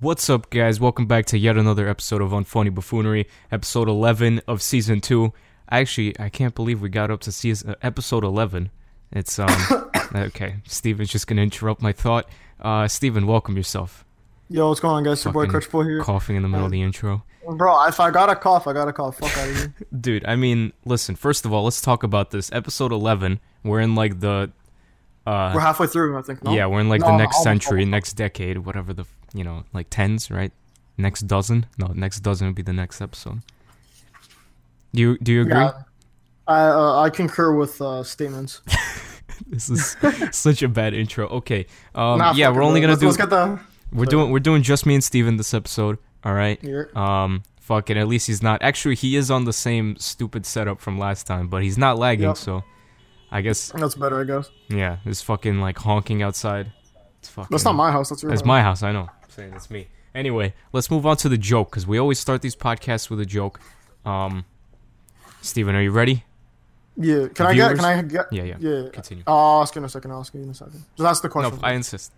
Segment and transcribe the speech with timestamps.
[0.00, 0.78] What's up, guys?
[0.78, 5.32] Welcome back to yet another episode of Unfunny Buffoonery, episode 11 of season 2.
[5.72, 8.70] Actually, I can't believe we got up to season, uh, episode 11.
[9.10, 9.50] It's, um,
[10.14, 12.28] okay, Steven's just gonna interrupt my thought.
[12.60, 14.04] Uh, Steven, welcome yourself.
[14.48, 15.24] Yo, what's going on, guys?
[15.24, 16.00] Your boy Crutchbull here.
[16.00, 17.24] Coughing in the middle of the intro.
[17.56, 19.18] Bro, if I got a cough, I got a cough.
[19.18, 19.74] Fuck out of here.
[20.00, 22.52] Dude, I mean, listen, first of all, let's talk about this.
[22.52, 24.52] Episode 11, we're in like the,
[25.26, 26.44] uh, we're halfway through, I think.
[26.44, 26.52] No?
[26.52, 29.04] Yeah, we're in like No, the next almost, century, next decade, whatever the
[29.34, 30.52] you know, like tens, right?
[30.96, 31.66] Next dozen?
[31.78, 33.42] No, next dozen would be the next episode.
[34.94, 35.54] Do you do you agree?
[35.54, 35.72] Yeah.
[36.46, 38.62] I uh, I concur with uh, statements.
[39.46, 39.96] This is
[40.36, 41.28] such a bad intro.
[41.28, 43.60] Okay, um, Nah, yeah, we're only gonna let's, do Let's get the.
[43.92, 45.98] we're doing we're doing just me and Steven this episode.
[46.24, 46.58] All right.
[46.60, 46.82] Yeah.
[46.96, 47.96] Um, fuck it.
[47.96, 48.60] At least he's not.
[48.62, 52.26] Actually, he is on the same stupid setup from last time, but he's not lagging.
[52.26, 52.36] Yep.
[52.36, 52.64] So,
[53.30, 54.50] I guess That's better, I guess.
[54.68, 56.72] yeah, it's fucking like honking outside.
[57.20, 57.48] It's fucking.
[57.52, 58.10] That's not my house.
[58.10, 58.46] That's your It's house.
[58.46, 59.08] my house, I know.
[59.38, 59.86] Saying it's me.
[60.16, 63.24] Anyway, let's move on to the joke because we always start these podcasts with a
[63.24, 63.60] joke.
[64.04, 64.44] Um,
[65.42, 66.24] Steven, are you ready?
[66.96, 67.28] Yeah.
[67.28, 67.76] Can I get?
[67.76, 68.26] Can I get?
[68.32, 68.56] Yeah, yeah.
[68.58, 68.88] Yeah.
[68.92, 69.22] Continue.
[69.28, 70.10] I'll ask you in a second.
[70.10, 70.82] I'll ask you in a second.
[70.96, 71.54] Just ask the question.
[71.54, 71.60] No.
[71.62, 72.10] I insist.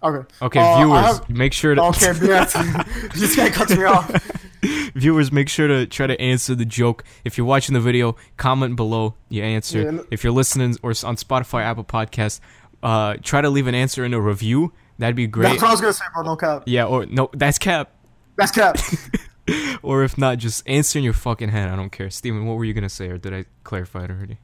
[0.00, 0.24] okay.
[0.42, 2.44] Okay, Uh, viewers, have- make sure to Okay, yeah.
[3.16, 4.12] this guy cuts me off.
[4.94, 7.02] viewers make sure to try to answer the joke.
[7.24, 9.82] If you're watching the video, comment below your answer.
[9.90, 12.38] Yeah, if you're listening or on Spotify, Apple Podcast,
[12.80, 14.72] uh, try to leave an answer in a review.
[14.98, 15.48] That'd be great.
[15.48, 16.22] That's what I was gonna say, bro.
[16.22, 16.62] No cap.
[16.66, 17.90] yeah, or no, that's cap.
[18.36, 18.76] That's cap.
[19.82, 21.68] Or if not, just answer in your fucking head.
[21.68, 22.08] I don't care.
[22.08, 24.38] Steven, what were you gonna say, or did I clarify it already?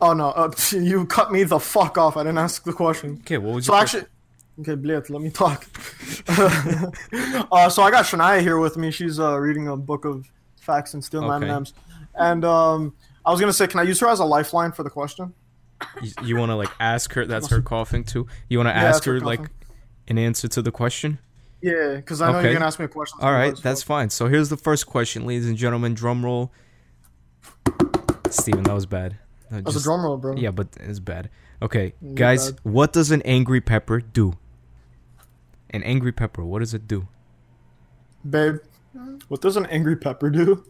[0.00, 2.16] oh no, uh, you cut me the fuck off.
[2.16, 3.18] I didn't ask the question.
[3.22, 3.72] Okay, what was you?
[3.72, 4.04] So actually,
[4.60, 5.66] okay, Bliet, let me talk.
[7.50, 8.92] uh, so I got Shania here with me.
[8.92, 10.30] She's uh, reading a book of
[10.60, 11.50] facts and stealing Okay.
[11.50, 11.72] M&Ms.
[12.14, 12.94] And um,
[13.26, 15.34] I was gonna say, can I use her as a lifeline for the question?
[16.00, 17.26] You, you want to like ask her?
[17.26, 18.28] That's her coughing too.
[18.48, 19.40] You want to Yeah, ask her her like.
[20.08, 21.18] An answer to the question?
[21.60, 22.48] Yeah, because I know Okay.
[22.48, 23.18] you're gonna ask me a question.
[23.20, 24.10] All right, that's fine.
[24.10, 25.94] So here's the first question, ladies and gentlemen.
[25.94, 26.52] Drum roll.
[28.30, 29.18] Steven, that was bad.
[29.50, 30.36] That's a drum roll, bro.
[30.36, 31.30] Yeah, but it's bad.
[31.62, 32.60] Okay, Yeah, guys, bad.
[32.62, 34.34] what does an angry pepper do?
[35.70, 37.08] An angry pepper, what does it do?
[38.28, 38.56] Babe,
[39.28, 40.64] what does an angry pepper do?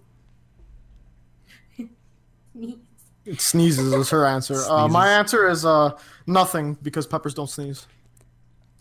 [3.25, 4.54] It sneezes is her answer.
[4.69, 5.97] Uh, my answer is uh
[6.27, 7.87] nothing because peppers don't sneeze.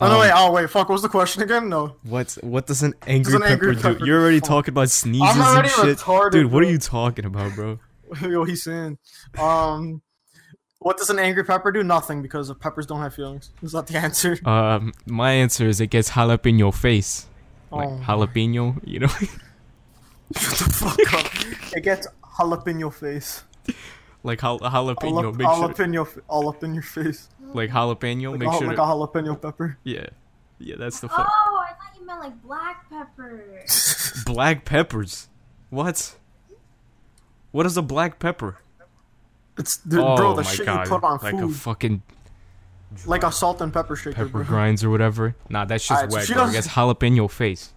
[0.00, 0.88] Oh no Um, wait, oh wait, fuck.
[0.88, 1.68] What was the question again?
[1.68, 1.96] No.
[2.04, 4.04] What what does an angry an pepper angry do?
[4.04, 4.46] You're already do?
[4.46, 5.98] talking about sneezes and already shit.
[5.98, 7.78] retarded, Dude, what are you talking about, bro?
[8.22, 8.98] Yo, he's saying.
[9.38, 10.00] Um,
[10.78, 11.82] what does an angry pepper do?
[11.82, 13.50] Nothing because peppers don't have feelings.
[13.62, 14.38] Is that the answer?
[14.46, 17.26] Um, my answer is it gets jalapeno face.
[17.72, 18.00] Like Oh.
[18.04, 19.08] jalapeno, you know?
[19.08, 21.76] Shut the fuck up.
[21.76, 22.06] It gets
[22.38, 23.42] all up in your face.
[24.22, 25.28] like jal- jalapeno.
[25.30, 27.28] up, Make all sure, up in your, f- all up in your face.
[27.54, 28.30] Like jalapeno.
[28.32, 28.66] Like, make a, sure.
[28.66, 29.78] like to- a jalapeno pepper.
[29.84, 30.06] yeah,
[30.58, 31.28] yeah, that's the fuck.
[31.30, 33.64] Oh, I thought you meant like black pepper.
[34.26, 35.28] Black peppers.
[35.70, 36.16] What?
[37.52, 38.58] What is a black pepper?
[39.58, 40.86] It's oh the, oh bro, the shit god!
[40.86, 42.02] you put on like a fucking
[43.06, 44.14] like a salt and pepper shaker.
[44.14, 44.44] pepper bro.
[44.44, 45.34] grinds or whatever.
[45.48, 46.26] Nah, that's just Alright, so wet.
[46.26, 46.42] she bro.
[46.44, 47.72] Doesn't- gets jalapeno face.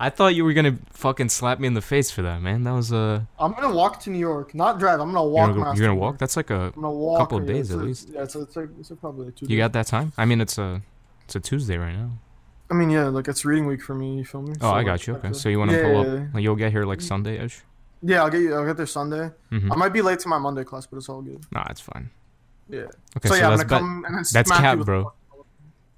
[0.00, 2.62] I thought you were gonna fucking slap me in the face for that, man.
[2.64, 3.26] That was a.
[3.38, 5.00] I'm gonna walk to New York, not drive.
[5.00, 5.48] I'm gonna You're walk.
[5.50, 6.18] gonna, go, you're gonna walk?
[6.18, 6.72] That's like a.
[6.74, 7.18] I'm gonna walk.
[7.18, 8.08] couple of days at a- least.
[8.10, 9.46] Yeah, it's, a, it's, a, it's a probably like two.
[9.46, 9.58] You days.
[9.58, 10.12] got that time?
[10.16, 10.82] I mean, it's a.
[11.24, 12.12] It's a Tuesday right now.
[12.70, 14.18] I mean, yeah, like it's reading week for me.
[14.18, 14.52] You feel me?
[14.56, 15.14] Oh, So, I like, got you.
[15.16, 16.06] Okay, so you want to yeah, pull yeah, up?
[16.18, 16.26] yeah.
[16.34, 17.60] Like, you'll get here like Sunday ish.
[18.02, 18.54] Yeah, I'll get you.
[18.54, 19.30] I'll get there Sunday.
[19.50, 19.72] Mm-hmm.
[19.72, 21.44] I might be late to my Monday class, but it's all good.
[21.50, 22.10] Nah, it's fine.
[22.70, 22.82] Yeah.
[23.16, 25.12] Okay, so, so, yeah, I'm gonna come and then that's smack you cap, bro.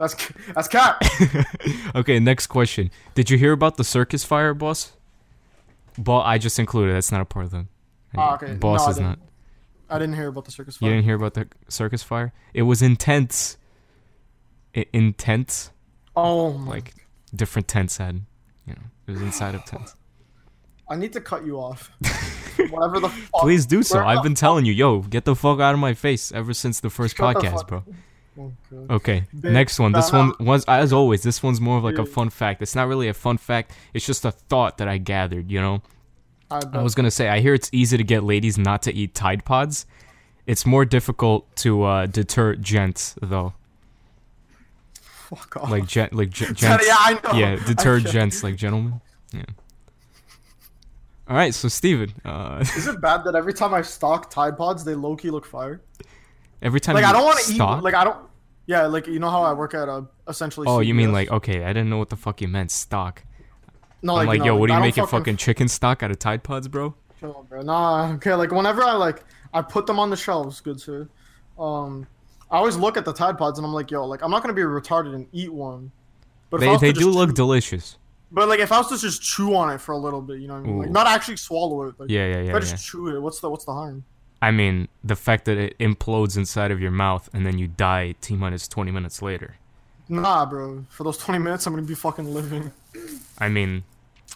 [0.00, 0.16] That's
[0.54, 1.02] that's cap.
[1.94, 2.90] okay, next question.
[3.14, 4.92] Did you hear about the circus fire, boss?
[5.98, 6.94] But I just included.
[6.94, 7.66] That's not a part of the.
[8.16, 8.54] Ah, okay.
[8.54, 9.08] Boss No, I is not.
[9.18, 9.30] didn't.
[9.90, 10.88] I didn't hear about the circus fire.
[10.88, 12.32] You didn't hear about the circus fire?
[12.54, 13.58] It was intense.
[14.74, 15.70] I- intense,
[16.16, 16.70] Oh my!
[16.76, 16.94] like
[17.34, 18.22] different tents had.
[18.66, 19.94] You know, it was inside of tents.
[20.88, 21.90] I need to cut you off.
[22.70, 23.08] Whatever the.
[23.10, 23.40] Fuck.
[23.42, 23.96] Please do so.
[23.96, 26.54] Where I've the been telling you, yo, get the fuck out of my face ever
[26.54, 27.84] since the first Shut the podcast, fuck bro.
[28.38, 28.52] Oh.
[28.90, 29.92] Okay, Big next one.
[29.92, 32.62] This one was, as always, this one's more of like a fun fact.
[32.62, 33.72] It's not really a fun fact.
[33.92, 35.50] It's just a thought that I gathered.
[35.50, 35.82] You know,
[36.50, 39.14] I, I was gonna say, I hear it's easy to get ladies not to eat
[39.14, 39.84] Tide Pods.
[40.46, 43.52] It's more difficult to uh, deter gents, though.
[44.94, 45.70] Fuck off.
[45.70, 46.86] like gen- like gen- gents.
[46.86, 47.38] yeah, I know.
[47.38, 49.00] Yeah, deter gents like gentlemen.
[49.32, 49.44] Yeah.
[51.28, 54.82] All right, so Steven, uh, Is it bad that every time I stock Tide Pods,
[54.82, 55.80] they low key look fire?
[56.62, 57.58] Every time Like I don't want to eat.
[57.58, 58.18] Like I don't.
[58.66, 60.66] Yeah, like you know how I work at a essentially.
[60.68, 61.64] Oh, you mean like okay?
[61.64, 62.70] I didn't know what the fuck you meant.
[62.70, 63.24] Stock.
[64.02, 66.42] No, I'm like, no, yo, what are you making fucking chicken stock out of Tide
[66.42, 66.94] Pods, bro?
[67.18, 67.60] Chill, bro.
[67.62, 68.34] Nah, okay.
[68.34, 70.60] Like whenever I like, I put them on the shelves.
[70.60, 71.08] Good sir.
[71.58, 72.06] Um,
[72.50, 74.54] I always look at the Tide Pods and I'm like, yo, like I'm not gonna
[74.54, 75.92] be retarded and eat one.
[76.48, 77.98] But They they do just look delicious.
[78.32, 80.48] But like if I was to just chew on it for a little bit, you
[80.48, 80.78] know what I mean?
[80.78, 81.94] Like not actually swallow it.
[81.98, 82.78] Like, Yeah, yeah, If yeah, I just yeah.
[82.78, 84.04] chew it, what's the what's the harm?
[84.42, 88.14] I mean, the fact that it implodes inside of your mouth and then you die
[88.20, 89.56] t minus 20 minutes later.
[90.08, 90.84] Nah, bro.
[90.88, 92.72] For those 20 minutes, I'm gonna be fucking living.
[93.38, 93.84] I mean,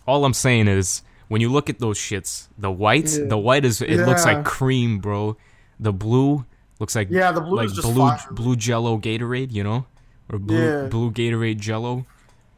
[0.06, 3.26] all I'm saying is when you look at those shits, the white, Yeah.
[3.26, 5.36] the white is it looks like cream, bro.
[5.80, 6.44] The blue
[6.78, 8.20] looks like Yeah, the blue like is just blue fire.
[8.30, 9.86] blue Jello Gatorade, you know,
[10.30, 10.88] or blue Yeah.
[10.88, 12.06] blue Gatorade Jello.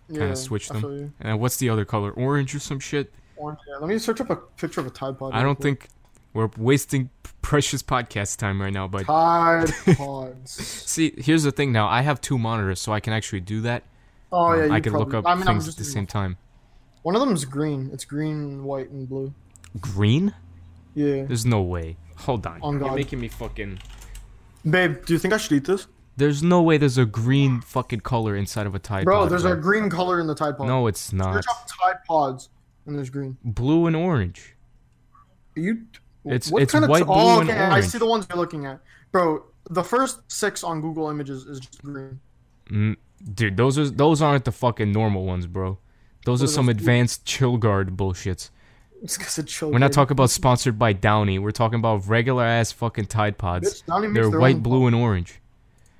[0.09, 1.15] Yeah, switched I them.
[1.21, 2.11] And what's the other color?
[2.13, 3.13] Orange or some shit?
[3.37, 3.77] Orange, yeah.
[3.79, 5.33] Let me search up a picture of a Tide Pod.
[5.35, 5.89] I don't think
[6.37, 7.11] we're wasting
[7.43, 10.51] precious podcast time right now, but Tide Pods.
[10.53, 11.89] see, here's the thing now.
[11.89, 13.83] I have two monitors, so I can actually do that.
[14.33, 16.37] Oh yeah, Um, you I can look up I mean, things at the same time.
[17.03, 17.91] One of them is green.
[17.93, 19.33] It's green, white, and blue.
[19.81, 20.35] Green?
[20.95, 21.25] Yeah.
[21.25, 21.97] There's no way.
[22.19, 22.61] Hold on.
[22.63, 22.95] On You're God.
[22.97, 23.79] making me fucking.
[24.69, 25.87] Babe, do you think I should eat this?
[26.17, 29.05] There's no way there's a green fucking color inside of a Tide pod.
[29.05, 29.31] Bro, Pod.
[29.31, 30.67] there's a green color in the Tide Pod.
[30.67, 31.35] No, it's not.
[31.35, 32.49] Search up Tide Pods,
[32.87, 33.37] and there's green.
[33.45, 34.57] Blue and orange.
[35.55, 35.83] You.
[36.27, 38.27] It's- what it's kind of white, t- blue, oh, and okay, I see the ones
[38.29, 38.81] you're looking at,
[39.13, 39.45] bro.
[39.71, 42.21] The first six on Google Images is just green.
[42.71, 42.97] Mm,
[43.35, 45.79] dude, those are those aren't the fucking normal ones, bro.
[46.25, 48.51] Those are are some those advanced chill guard bullshits.
[49.03, 49.71] It's because chill.
[49.71, 51.39] We're not talking about sponsored by Downy.
[51.39, 53.83] We're talking about regular ass fucking Tide Pods.
[53.87, 55.39] They're white, blue, and orange.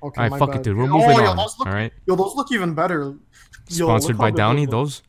[0.03, 0.61] Okay, All right, fuck bad.
[0.61, 0.77] it, dude.
[0.79, 1.37] We're Oh, moving yo, on.
[1.37, 1.93] look- all right.
[2.07, 3.15] Yo, those look even better.
[3.69, 4.65] Yo, Sponsored by Downy.
[4.65, 5.03] Those.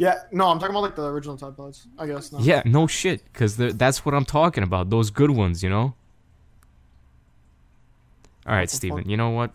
[0.00, 1.86] Yeah, no, I'm talking about like the original Tide Pods.
[1.98, 2.32] I guess.
[2.32, 2.38] No.
[2.38, 4.88] Yeah, no shit, because that's what I'm talking about.
[4.88, 5.92] Those good ones, you know.
[8.46, 9.06] All right, Steven.
[9.10, 9.50] You know what?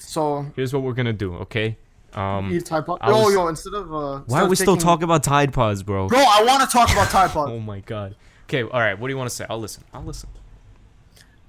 [0.00, 1.34] So Here's what we're gonna do.
[1.34, 1.76] Okay.
[2.14, 2.96] Um, eat Tide Pod.
[3.02, 6.08] I Yo, instead of uh, instead why are we still talking about Tide Pods, bro?
[6.08, 7.52] Bro, I want to talk about Tide Pods.
[7.54, 8.16] Oh my god.
[8.44, 8.62] Okay.
[8.62, 8.98] All right.
[8.98, 9.44] What do you want to say?
[9.50, 9.84] I'll listen.
[9.92, 10.30] I'll listen.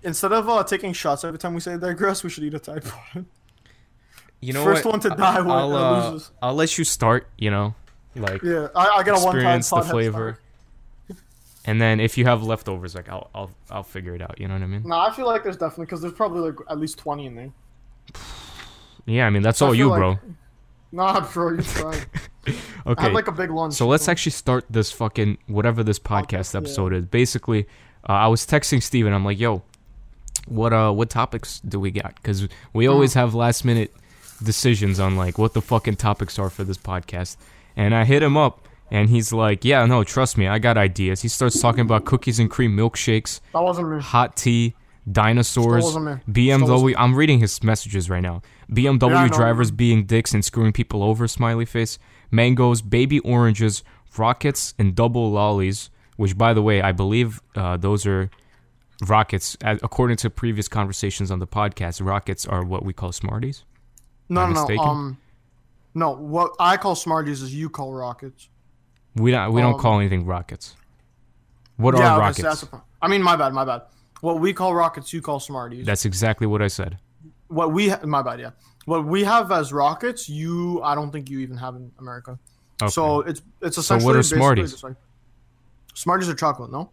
[0.03, 2.83] Instead of uh, taking shots every time we say digress, we should eat a Tide
[2.83, 3.25] Pod.
[4.41, 4.95] You know First what?
[4.95, 6.31] one to die I'll, uh, loses.
[6.41, 7.29] I'll let you start.
[7.37, 7.75] You know,
[8.15, 10.39] like yeah, I, I got a one time experience the flavor,
[11.65, 14.39] and then if you have leftovers, like I'll I'll I'll figure it out.
[14.39, 14.83] You know what I mean?
[14.85, 17.51] No, I feel like there's definitely because there's probably like at least twenty in there.
[19.05, 19.25] Yeah.
[19.27, 20.19] I mean that's I all you, like- bro.
[20.93, 22.05] Nah, bro, you tried.
[22.45, 22.53] I
[22.85, 23.03] Okay.
[23.03, 23.75] had like a big lunch.
[23.75, 26.57] So let's actually start this fucking whatever this podcast Podcast, yeah.
[26.59, 27.05] episode is.
[27.05, 27.65] Basically,
[28.09, 29.13] uh, I was texting Steven.
[29.13, 29.61] I'm like, "Yo,
[30.47, 32.93] what uh what topics do we got?" Because we Uh-huh.
[32.93, 33.95] always have last minute
[34.43, 37.37] decisions on like what the fucking topics are for this podcast.
[37.75, 41.21] And I hit him up, and he's like, "Yeah, no, trust me, I got ideas."
[41.21, 44.01] He starts talking about cookies and cream milkshakes, That wasn't me.
[44.01, 44.75] hot tea,
[45.09, 46.33] dinosaurs, Still wasn't me.
[46.49, 46.69] BMW.
[46.83, 48.41] Wasn't I'm reading his messages right now.
[48.71, 49.33] BMW Yeah, I know.
[49.35, 51.27] drivers being dicks and screwing people over.
[51.27, 51.97] Smiley face.
[52.31, 53.83] Mangoes, baby oranges,
[54.17, 55.89] rockets, and double lollies.
[56.17, 58.29] Which, by the way, I believe uh, those are
[59.07, 59.57] rockets.
[59.61, 63.63] According to previous conversations on the podcast, rockets are what we call Smarties.
[64.29, 64.61] No, Am I no, no.
[64.61, 64.87] mistaken?
[64.89, 65.17] Um,
[65.93, 66.11] no.
[66.11, 68.49] What I call Smarties is you call rockets.
[69.15, 69.53] We don't.
[69.53, 70.75] We don't Um, call anything rockets.
[71.77, 72.37] What yeah, are okay, rockets?
[72.39, 72.83] so that's point.
[73.01, 73.81] I mean, my bad, my bad.
[74.21, 75.85] What we call rockets, you call Smarties.
[75.85, 76.97] That's exactly what I said.
[77.47, 78.51] what we ha- my bad, yeah.
[78.85, 82.39] What we have as rockets, you I don't think you even have in America.
[82.81, 82.89] Okay.
[82.89, 84.83] So it's it's So essentially what are Smarties?
[84.83, 84.95] like-
[85.93, 86.91] Smarties are chocolate, no?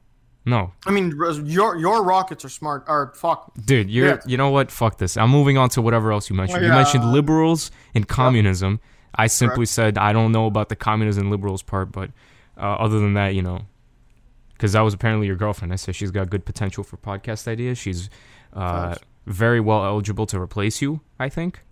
[0.49, 1.13] No, I mean,
[1.45, 2.85] your your rockets are smart.
[2.89, 3.53] Or fuck.
[3.65, 4.17] Dude, you're Yeah.
[4.27, 4.71] you know what?
[4.71, 5.17] Fuck this.
[5.17, 6.63] I'm moving on to whatever else you mentioned.
[6.63, 6.75] You Yeah.
[6.77, 8.81] mentioned liberals and communism.
[9.15, 12.11] I simply said I don't know about the communism and liberals part, but
[12.57, 13.63] uh, other than that, you know,
[14.55, 15.73] because that was apparently your girlfriend.
[15.73, 17.79] I said she's got good potential for podcast ideas.
[17.79, 18.09] She's
[18.53, 18.95] uh,
[19.27, 21.01] very well eligible to replace you.
[21.19, 21.63] I think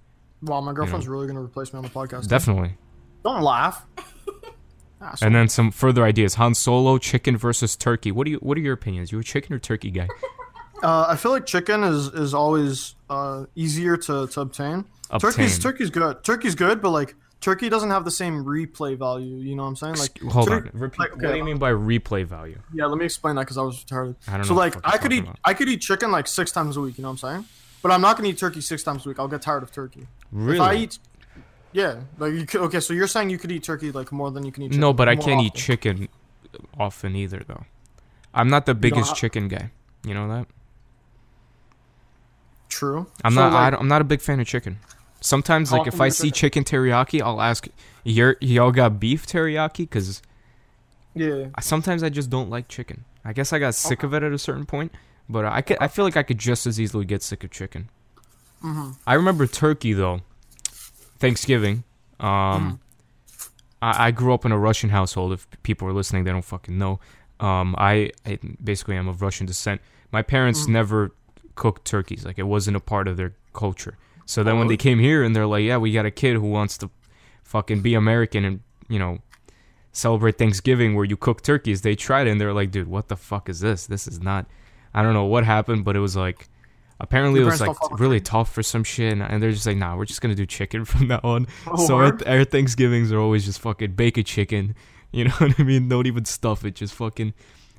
[0.43, 2.29] Wow, my girlfriend's really gonna replace me on the podcast.
[2.29, 2.77] definitely.
[3.25, 3.87] Don't laugh.
[5.01, 5.27] Asshole.
[5.27, 8.13] And then some further ideas: Han Solo, chicken versus turkey.
[8.13, 8.39] What do you?
[8.39, 9.13] What are your opinions?
[9.13, 10.09] You a chicken or turkey guy?
[10.83, 14.85] Uh, I feel like chicken is is always uh, easier to, to obtain.
[15.19, 15.73] Turkey's Obtain.
[15.73, 16.23] turkey's good.
[16.23, 19.37] Turkey's good, but like turkey doesn't have the same replay value.
[19.37, 19.95] You know what I'm saying?
[19.97, 20.71] Like Hold on.
[20.75, 22.59] Repeat, like, what do you mean by replay value?
[22.75, 24.17] Yeah, let me explain that because I was retarded.
[24.29, 25.39] I don't so like I could eat about.
[25.45, 26.99] I could eat chicken like six times a week.
[26.99, 27.45] You know what I'm saying?
[27.83, 29.19] But I'm not gonna eat turkey six times a week.
[29.19, 30.07] I'll get tired of turkey.
[30.31, 30.57] Really?
[30.57, 30.99] If I eat,
[31.77, 32.81] yeah, like you could, okay.
[32.81, 34.69] So you're saying you could eat turkey like more than you can eat.
[34.69, 36.09] Chicken, No, but I can't eat chicken
[36.81, 37.65] often either, though.
[38.33, 39.71] I'm not the biggest chicken guy.
[40.05, 40.47] You know that?
[42.69, 43.07] True.
[43.23, 43.53] I'm So, not.
[43.53, 44.79] I like- don't, I'm not a big fan of chicken.
[45.21, 46.65] Sometimes, like if I see chicken.
[46.65, 47.67] teriyaki, I'll ask,
[48.05, 50.23] "You're y'all got beef teriyaki?" Because
[51.15, 51.47] Yeah.
[51.61, 53.05] sometimes I just don't like chicken.
[53.25, 54.93] I guess I got sick of it at a certain point,
[55.29, 55.79] but I could.
[55.81, 57.89] I feel like I could just as easily get sick of chicken.
[58.63, 58.91] Mm-hmm.
[59.07, 60.21] I remember turkey though.
[61.19, 61.85] Thanksgiving.
[62.21, 62.75] Um, Mm-hmm.
[63.83, 65.33] I, I grew up in a Russian household.
[65.35, 66.99] If people are listening, they don't fucking know.
[67.41, 69.81] Um, I, I basically am of Russian descent.
[70.13, 70.73] My parents Mm-hmm.
[70.73, 71.11] never
[71.57, 72.25] cooked turkeys.
[72.25, 73.99] Like it wasn't a part of their culture.
[74.25, 76.35] So then Oh, when they came here and they're like, "Yeah, we got a kid
[76.37, 76.91] who wants to
[77.45, 79.19] fucking be American and you know
[79.93, 83.17] celebrate Thanksgiving where you cook turkeys," they tried it and they're like, "Dude, what the
[83.17, 83.87] fuck is this?
[83.87, 84.47] This is not."
[84.95, 86.49] I don't know what happened, but it was like
[87.01, 89.43] apparently Your it was like don't fuck with really tough for some shit, and, and
[89.43, 92.19] they're just like, "Nah, we're just gonna do chicken from now on." Oh, so our,
[92.27, 94.75] our Thanksgivings are always just fucking bake a chicken.
[95.13, 95.89] You know what I mean?
[95.89, 96.75] Don't even stuff it.
[96.75, 97.33] Just fucking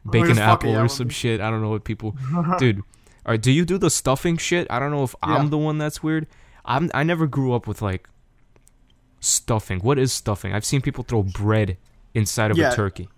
[0.09, 1.39] bake an apple or some shit.
[1.39, 2.15] I don't know what people,
[2.57, 2.81] dude.
[3.25, 4.65] Or do you do the stuffing shit?
[4.71, 6.25] I don't know if I'm the one that's weird.
[6.65, 6.89] I'm.
[6.95, 8.07] I never grew up with like
[9.19, 9.79] stuffing.
[9.81, 10.53] What is stuffing?
[10.53, 11.77] I've seen people throw bread
[12.15, 12.71] inside of Yeah.
[12.71, 13.09] a turkey.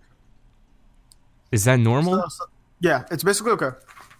[1.51, 2.15] Is that normal?
[2.21, 2.45] So- so-
[2.81, 3.69] yeah, it's basically okay.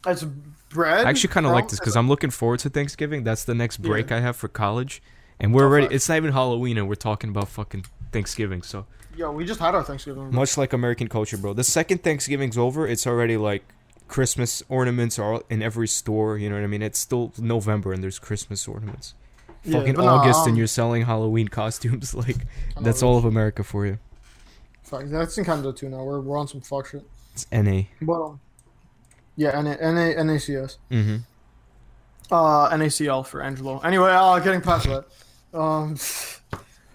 [0.08, 0.26] It's
[0.70, 1.06] bread.
[1.06, 3.24] I actually kind of like this because I'm looking forward to Thanksgiving.
[3.24, 4.18] That's the next break Yeah.
[4.18, 5.02] I have for college,
[5.40, 5.88] and we're Oh, already.
[5.88, 5.96] fuck.
[5.96, 8.62] It's not even Halloween, and we're talking about fucking Thanksgiving.
[8.62, 8.86] So
[9.18, 10.34] Yo, we just had our Thanksgiving.
[10.34, 11.54] much like American culture, bro.
[11.54, 13.64] The second Thanksgiving's over, it's already like
[14.08, 16.38] Christmas ornaments are in every store.
[16.38, 16.82] You know what I mean?
[16.82, 19.14] It's still November, and there's Christmas ornaments.
[19.66, 22.14] Yeah, Fucking but nah, August, and um, you're selling Halloween costumes.
[22.16, 22.38] Like
[22.80, 23.98] that's all of America for you.
[24.84, 26.04] Fuck, that's in Canada too now.
[26.04, 27.04] We're, we're on some fuck shit.
[27.34, 27.82] It's NA.
[28.02, 28.40] But um,
[29.40, 30.78] yeah, NA, NA, NACS.
[30.92, 31.18] Mm-hmm.
[32.30, 33.80] Uh, NACL for Angelo.
[33.80, 35.06] Anyway, uh, getting past that.
[35.58, 35.96] Um,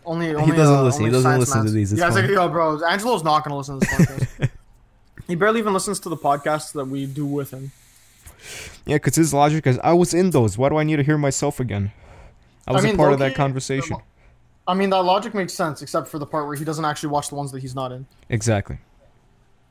[0.05, 1.05] only, only doesn't uh, listen.
[1.07, 1.93] He doesn't listen to these.
[1.93, 4.51] It's yeah, like, yo, bro, Angelo's not gonna listen to this podcast.
[5.27, 7.73] he barely even listens to the podcasts that we do with him.
[8.85, 10.59] Yeah, because his logic is, I was in those.
[10.59, 11.93] Why do I need to hear myself again?
[12.69, 13.97] I was mean, a part of that conversation.
[14.69, 17.31] I mean, that logic makes sense, except for the part where he doesn't actually watch
[17.31, 18.07] the ones that he's not in.
[18.29, 18.79] Exactly.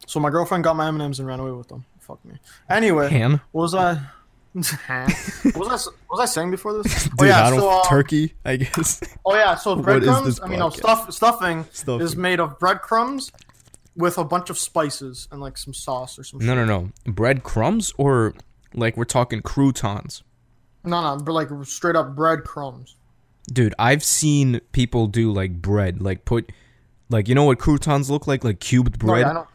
[0.07, 1.85] So my girlfriend got my M and M's and ran away with them.
[2.05, 2.35] Fuck me.
[2.69, 3.41] Anyway, Han.
[3.51, 3.99] what was I?
[4.53, 5.03] was I?
[5.05, 7.05] s- What was I saying before this?
[7.17, 7.61] Dude, I don't.
[7.63, 9.01] um, turkey, I guess.
[9.25, 10.39] Oh yeah, so What is breadcrumbs.
[10.41, 11.11] I mean, no stuff.
[11.11, 12.05] Stuffing, Stuffing.
[12.05, 13.31] is made of breadcrumbs
[13.95, 16.39] with a bunch of spices and like some sauce or some.
[16.39, 16.67] no, shit.
[16.67, 17.11] no, no.
[17.11, 18.33] Bread crumbs or
[18.73, 20.23] like we're talking croutons.
[20.83, 22.95] no, no, but like straight up breadcrumbs.
[23.51, 26.51] Dude, I've seen people do like bread, like put,
[27.09, 29.21] like you know what croutons look like, like cubed No, bread.
[29.21, 29.47] yeah, I know.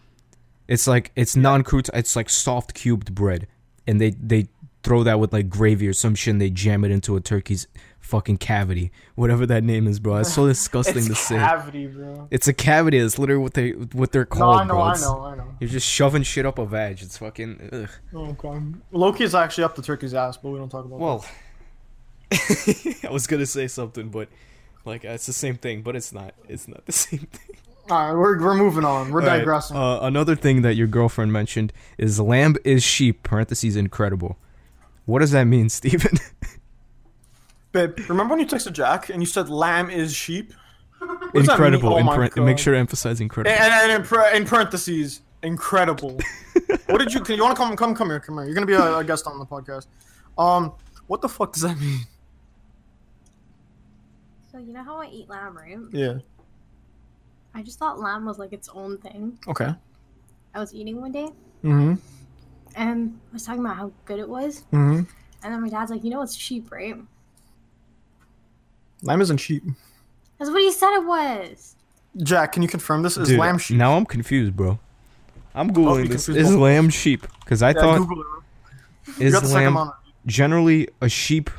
[0.68, 1.90] It's like it's non crouton.
[1.94, 3.46] It's like soft cubed bread,
[3.86, 4.46] and they they
[4.82, 7.66] throw that with like gravy or some shit, and they jam it into a turkey's
[8.00, 10.16] fucking cavity, whatever that name is, bro.
[10.18, 11.36] It's so disgusting to It's say.
[11.36, 12.28] cavity, bro.
[12.30, 13.00] It's a cavity.
[13.00, 14.82] That's literally what they what they're No, called, I know, bro.
[14.82, 15.54] I know, I know.
[15.60, 17.00] You're just shoving shit up a vag.
[17.02, 17.70] It's fucking.
[17.72, 17.88] Ugh.
[18.14, 18.60] Oh, okay.
[18.92, 20.98] Loki is actually up the turkey's ass, but we don't talk about.
[21.00, 21.24] Well,
[22.32, 24.28] I was gonna say something, but
[24.84, 26.34] like it's the same thing, but it's not.
[26.48, 27.56] It's not the same thing.
[27.88, 27.94] That.
[27.94, 29.10] all right, we're we're moving on.
[29.10, 29.76] We're All right, digressing.
[29.76, 33.22] Uh, another thing that your girlfriend mentioned is lamb is sheep.
[33.22, 34.38] Parentheses incredible.
[35.06, 36.18] What does that mean, Steven?
[37.72, 40.52] Babe, remember when you texted Jack and you said lamb is sheep?
[40.98, 41.94] What incredible.
[41.94, 42.44] Oh in my parent- God.
[42.44, 43.54] make sure to emphasize incredible.
[43.56, 46.18] And, and in, par- in parentheses, incredible.
[46.86, 47.20] what did you?
[47.20, 47.76] Can you want to come?
[47.76, 48.44] Come, come here, come here.
[48.46, 49.86] You're gonna be a, a guest on the podcast.
[50.36, 50.72] Um,
[51.06, 52.00] what the fuck does that mean?
[54.50, 55.78] So you know how I eat lamb, right?
[55.92, 56.18] Yeah.
[57.58, 59.36] I just thought lamb was like its own thing.
[59.48, 59.74] Okay.
[60.54, 61.28] I was eating one day
[61.64, 61.94] Mm-hmm.
[62.76, 64.98] and I was talking about how good it was, Mm-hmm.
[65.42, 66.94] and then my dad's like, "You know it's sheep, right?"
[69.02, 69.64] Lamb isn't sheep.
[70.38, 71.74] That's what he said it was.
[72.18, 73.76] Jack, can you confirm this is Dude, lamb sheep?
[73.76, 74.78] now I'm confused, bro.
[75.54, 76.28] I'm googling this.
[76.28, 77.26] Is lamb sheep?
[77.40, 79.22] Because I Yeah, thought Google it.
[79.24, 79.92] Is got the second lamb
[80.26, 81.50] generally a sheep.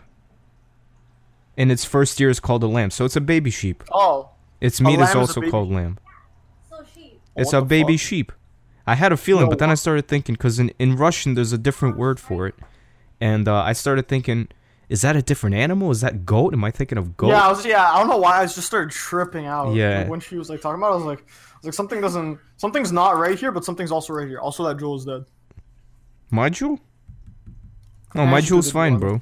[1.58, 3.84] In its first year is called a lamb, so it's a baby sheep.
[3.92, 4.29] Oh.
[4.62, 5.98] Its meat is is also baby called lamb.
[6.70, 7.20] So sheep.
[7.36, 8.02] It's What a baby fuck?
[8.08, 8.32] sheep.
[8.86, 11.54] I had a feeling, No, but then I started thinking because in, in Russian there's
[11.54, 12.56] a different word for it,
[13.22, 14.48] and uh, I started thinking,
[14.90, 15.92] is that a different animal?
[15.92, 16.54] Is that goat?
[16.54, 17.30] Am I thinking of goat?
[17.30, 17.66] Yeah, I was.
[17.66, 18.40] Yeah, I don't know why.
[18.42, 19.76] I just started tripping out.
[19.76, 20.00] Yeah.
[20.00, 22.02] Like, when she was like talking about, it, I was like, I was like, something
[22.02, 24.40] doesn't, something's not right here, but something's also right here.
[24.40, 25.26] Also, that Joel is dead.
[26.32, 26.80] My jewel?
[28.16, 29.00] No, my she jewel's fine, one.
[29.00, 29.22] bro.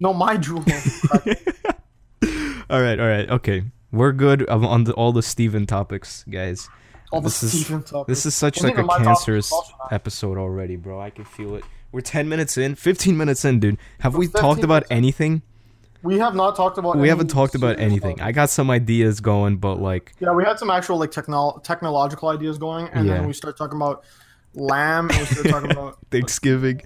[0.00, 0.62] No, my Jewel.
[2.70, 3.64] All right, all right, okay.
[3.90, 6.68] We're good on the, all the Steven topics, guys.
[7.10, 8.06] All the This is- Steven topics.
[8.08, 9.92] This is such Wasn't like a even my topic, cancerous it's also not.
[9.92, 11.00] episode already, bro.
[11.00, 11.64] I can feel it.
[11.90, 13.78] We're 10 minutes in, 15 minutes in, dude.
[14.00, 15.40] Have we talked about anything?
[16.02, 16.90] We have not talked about.
[16.90, 17.02] Anything.
[17.02, 18.20] We haven't talked about anything.
[18.20, 22.28] I got some ideas going, but like, Yeah, we had some actual like technol technological
[22.28, 23.14] ideas going, and Yeah.
[23.14, 24.04] then we start talking about
[24.54, 26.82] lamb, and we started talking about Thanksgiving.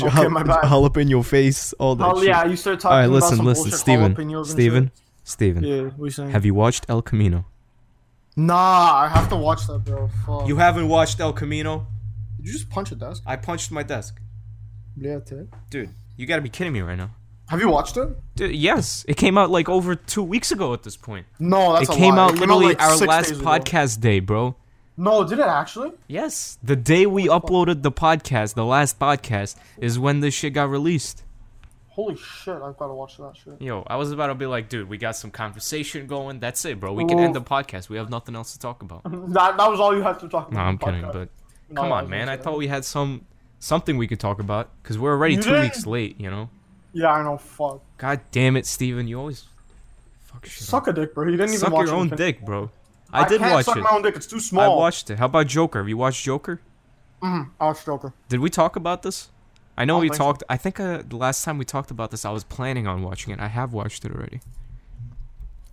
[0.00, 0.62] Okay, my bad.
[0.64, 2.28] jalapeno face, all that Oh shit.
[2.28, 4.90] yeah, you start talking right, about listen, listen, Steven, and
[5.24, 5.68] Steven, shit.
[5.70, 5.86] Steven.
[5.88, 6.30] Yeah, we saying.
[6.30, 7.46] Have you watched El Camino?
[8.36, 8.54] Nah,
[9.04, 10.08] I have to watch that, bro.
[10.26, 10.48] Fuck.
[10.48, 11.86] You haven't watched El Camino?
[12.38, 13.22] Did you just punch a desk?
[13.26, 14.20] I punched my desk.
[14.96, 15.48] Yeah, Ted.
[15.70, 17.10] Dude, you gotta be kidding me right now.
[17.48, 18.08] Have you watched it?
[18.34, 21.26] Dude, yes, it came out like over two weeks ago at this point.
[21.38, 22.24] No, that's it a came lie.
[22.24, 23.48] out literally like, our last days ago.
[23.50, 24.56] podcast day, bro.
[24.96, 25.92] No, did it actually?
[26.06, 30.70] Yes, the day we uploaded the podcast, the last podcast, is when this shit got
[30.70, 31.24] released.
[31.92, 32.54] Holy shit!
[32.54, 33.60] I've got to watch that shit.
[33.60, 36.40] Yo, I was about to be like, dude, we got some conversation going.
[36.40, 36.94] That's it, bro.
[36.94, 37.22] We can Ooh.
[37.22, 37.90] end the podcast.
[37.90, 39.02] We have nothing else to talk about.
[39.32, 40.52] That that was all you had to talk about.
[40.52, 41.12] No, I'm kidding, podcast.
[41.12, 41.28] but
[41.74, 42.28] come I on, man.
[42.30, 43.26] I thought we had some
[43.58, 45.60] something we could talk about because we're already You two did?
[45.62, 46.18] weeks late.
[46.18, 46.48] You know.
[46.94, 47.36] Yeah, I know.
[47.36, 47.82] Fuck.
[47.98, 49.06] God damn it, Steven.
[49.06, 49.44] You always
[50.22, 50.62] fuck shit.
[50.62, 50.68] up.
[50.68, 51.26] Suck a dick, bro.
[51.26, 52.70] You didn't even Suck watch your own dick, bro.
[53.12, 53.82] I, did can't watch suck it.
[53.82, 54.16] my own dick.
[54.16, 54.64] It's too small.
[54.64, 55.18] I watched it.
[55.18, 55.80] How about Joker?
[55.80, 56.62] Have you watched Joker?
[57.22, 58.14] Mm, I watched Joker.
[58.30, 59.28] Did we talk about this?
[59.76, 60.14] I know we so.
[60.14, 60.42] talked.
[60.48, 63.32] I think uh, the last time we talked about this, I was planning on watching
[63.32, 63.40] it.
[63.40, 64.40] I have watched it already.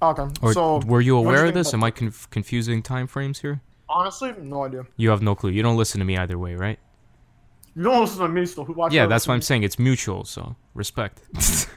[0.02, 0.28] Okay.
[0.42, 1.74] Or so were you aware of this?
[1.74, 3.62] Am I conf- confusing time frames here?
[3.90, 4.86] Honestly, no idea.
[4.96, 5.50] You have no clue.
[5.50, 6.80] You don't listen to me either way, right?
[7.76, 8.64] You don't listen to me still.
[8.64, 9.64] Who watch Yeah, that's what I'm saying.
[9.64, 11.22] It's mutual, so respect.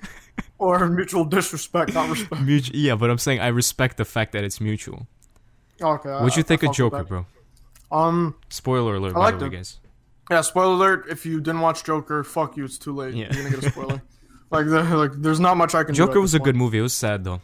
[0.59, 2.41] Or mutual disrespect, not respect.
[2.43, 5.09] Mutu- yeah, but I'm saying I respect the fact that it's mutual.
[5.81, 6.09] Okay.
[6.09, 7.27] What'd you I- think I of Joker, bro?
[7.91, 8.37] Um.
[8.49, 9.81] Spoiler alert, I by the way, guys.
[10.31, 10.41] Yeah.
[10.41, 11.07] Spoiler alert.
[11.09, 12.65] If you didn't watch Joker, fuck you.
[12.65, 13.15] It's too late.
[13.15, 13.33] Yeah.
[13.33, 14.03] You're gonna get a spoiler.
[14.51, 15.95] like, the, like, there's not much I can.
[15.95, 16.79] do Joker was a good movie.
[16.79, 17.41] It was sad though.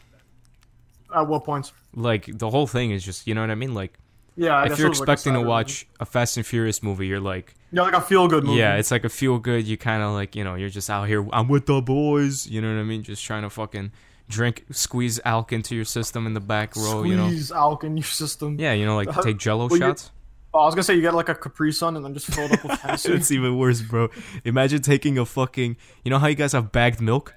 [1.15, 1.73] At what points?
[1.95, 3.75] Like the whole thing is just, you know what I mean?
[3.75, 3.99] Like
[4.37, 4.65] Yeah.
[4.71, 7.83] If you're was, like, expecting to watch a Fast and Furious movie, you're like, Yeah,
[7.83, 8.59] like a feel good movie.
[8.59, 9.67] yeah, it's like a feel good.
[9.67, 11.27] You kind of like, you know, you're just out here.
[11.33, 12.47] I'm with the boys.
[12.47, 13.03] You know what I mean?
[13.03, 13.91] Just trying to fucking
[14.29, 17.03] drink, squeeze alk into your system in the back row.
[17.03, 17.27] You know?
[17.29, 18.59] Squeeze alk in your system.
[18.61, 20.11] Yeah, you know, like take Jello well, shots.
[20.55, 22.45] Oh, I was gonna say you get like a Capri Sun and then just fill
[22.47, 23.13] it up with Hennessy.
[23.13, 24.09] it's even worse, bro.
[24.45, 27.35] Imagine taking a fucking, you know how you guys have bagged milk,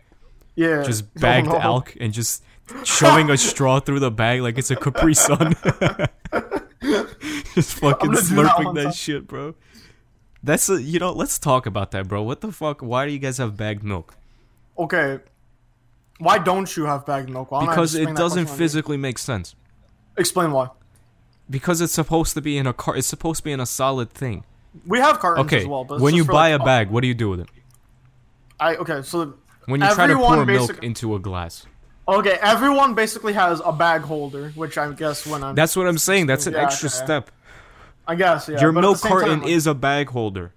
[0.56, 0.82] yeah.
[0.84, 1.56] just Oh, bagged no.
[1.60, 2.44] alk, and just
[2.86, 5.56] shoving a straw through the bag like it's a Capri Sun.
[7.56, 9.56] just fucking gonna that slurping that, shit, bro.
[10.44, 11.12] That's a, you know.
[11.12, 12.24] Let's talk about that, bro.
[12.24, 12.82] What the fuck?
[12.82, 14.16] Why do you guys have bagged milk?
[14.78, 15.20] Okay.
[16.18, 17.52] Why don't you have bagged milk?
[17.52, 18.58] Why Because it doesn't question on you?
[18.58, 19.56] physically make sense.
[20.18, 20.70] Explain why.
[21.52, 22.96] Because it's supposed to be in a car.
[22.96, 24.46] It's supposed to be in a solid thing.
[24.88, 25.62] We have cartons Okay.
[25.62, 26.66] as well, but when you buy like, a oh.
[26.66, 27.50] bag, what do you do with it?
[28.60, 29.34] I okay, so
[29.66, 31.66] When you try to pour milk into a glass.
[32.08, 35.98] okay, everyone basically has a bag holder, which I guess when I'm That's what I'm
[35.98, 36.28] saying.
[36.28, 37.06] That's an Yeah, extra okay.
[37.06, 37.32] step.
[38.08, 38.60] I guess yeah.
[38.62, 40.54] Your milk carton time, like, is a bag holder.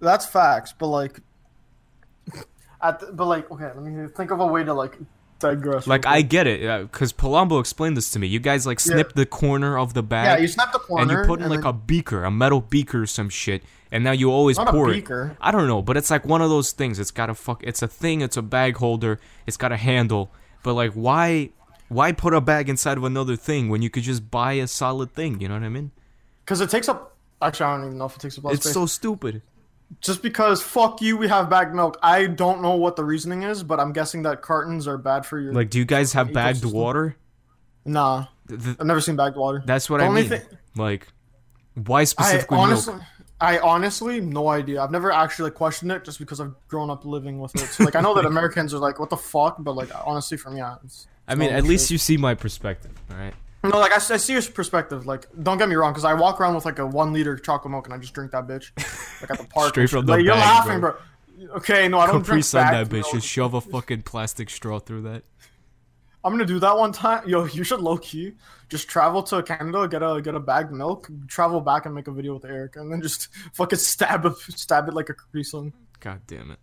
[0.00, 1.20] that's facts, but like
[2.82, 4.96] at the, but like okay, let me think of a way to like
[5.40, 5.86] digress.
[5.86, 6.60] Like I get it,
[6.92, 8.26] because Palumbo explained this to me.
[8.28, 10.26] You guys like snip the corner of the bag.
[10.26, 12.60] yeah, you snap the corner and you put in like then- a beaker, a metal
[12.60, 15.32] beaker, or some shit, and now you always Not a pour beaker.
[15.32, 15.36] it.
[15.40, 16.98] I don't know, but it's like one of those things.
[17.00, 17.62] It's got a fuck.
[17.64, 18.20] It's a thing.
[18.20, 19.18] It's a bag holder.
[19.46, 20.30] It's got a handle.
[20.62, 21.50] But like, why,
[21.88, 25.14] why put a bag inside of another thing when you could just buy a solid
[25.14, 25.40] thing?
[25.40, 25.90] You know what I mean?
[26.44, 27.16] because it takes up.
[27.42, 28.74] Actually, I don't even know if it takes up It's space.
[28.74, 29.40] so stupid.
[30.00, 31.98] Just because fuck you, we have bagged milk.
[32.02, 35.38] I don't know what the reasoning is, but I'm guessing that cartons are bad for
[35.40, 35.52] your.
[35.52, 36.72] Like, do you guys have bagged Ecosystem.
[36.72, 37.16] water?
[37.84, 39.62] nah, Th- th- I've never seen bagged water.
[39.66, 40.30] that's what The I only mean.
[40.30, 40.42] thing-
[40.76, 41.08] Like,
[41.74, 43.06] why I specifically honestly, milk?
[43.40, 44.82] I honestly, no idea.
[44.82, 47.66] I've never actually questioned it just because I've grown up living with it.
[47.68, 50.50] So like, I know that Americans are like, "What the fuck?" But like, honestly, for
[50.50, 51.92] me, I- it's, I mean, at not least shit.
[51.92, 53.34] you see my perspective, all right?
[53.62, 55.06] No, like I see your perspective.
[55.06, 57.70] Like, don't get me wrong, because I walk around with like a one liter chocolate
[57.70, 58.70] milk and I just drink that bitch,
[59.20, 59.70] like at the park.
[59.70, 60.92] Straight from the like, You're laughing, bro.
[60.92, 61.56] bro.
[61.56, 63.02] Okay, no, I don't Capri drink Sun that bagged bitch.
[63.02, 63.12] milk.
[63.12, 65.24] Just shove a fucking plastic straw through that.
[66.22, 67.26] I'm gonna do that one time.
[67.28, 68.34] Yo, you should low key
[68.70, 72.12] just travel to Canada, get a get a bagged milk, travel back and make a
[72.12, 75.72] video with Eric, and then just fucking stab it, stab it like a Capri Sun.
[75.98, 76.58] God damn it.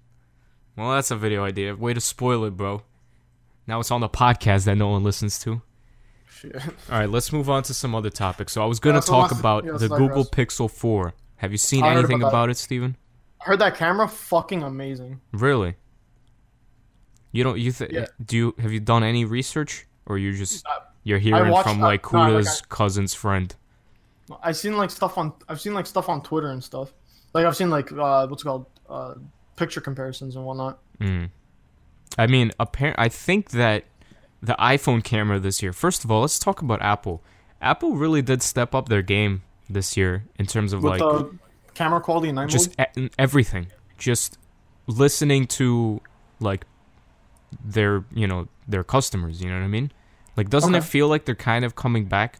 [0.75, 1.75] Well, that's a video idea.
[1.75, 2.81] Way to spoil it, bro.
[3.67, 5.62] Now it's on the podcast that no one listens to.
[6.39, 6.56] Shit.
[6.91, 8.54] All right, let's move on to some other topics.
[8.54, 10.30] So I was gonna Yeah, talk about yeah, the Google digress.
[10.56, 11.13] Pixel 4.
[11.38, 12.95] Have you seen I anything about about, it, Steven?
[13.41, 15.21] I heard that camera fucking amazing.
[15.32, 15.76] Really?
[17.32, 18.06] You don't you th- Yeah.
[18.23, 20.65] do you have you done any research or you just
[21.04, 23.54] you're hearing from I- like no, like, Kuda's cousin's friend?
[24.41, 26.93] I've seen like stuff on I've seen like stuff on Twitter and stuff.
[27.34, 29.15] Like I've seen like uh what's it called uh
[29.56, 30.80] picture comparisons and whatnot.
[31.00, 31.30] Mm.
[32.17, 32.97] I mean, apparent.
[33.00, 33.84] I think that
[34.41, 35.73] the iPhone camera this year.
[35.73, 37.23] First of all, let's talk about Apple.
[37.62, 41.38] Apple really did step up their game this year in terms of With like the
[41.73, 43.67] camera quality and just e- everything.
[43.97, 44.38] Just
[44.86, 46.02] listening to
[46.39, 46.65] like
[47.63, 49.41] their you know their customers.
[49.41, 49.91] You know what I mean?
[50.36, 52.39] Like, doesn't it feel like they're kind of coming back?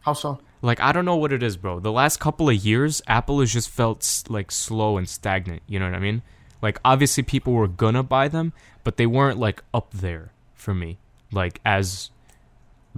[0.00, 0.40] How so?
[0.62, 1.80] like I don't know what it is, bro.
[1.80, 5.62] The last couple of years, Apple has just felt like slow and stagnant.
[5.66, 6.22] You know what I mean?
[6.62, 8.52] Like obviously people were gonna buy them,
[8.84, 10.98] but they weren't like up there for me,
[11.32, 12.10] like as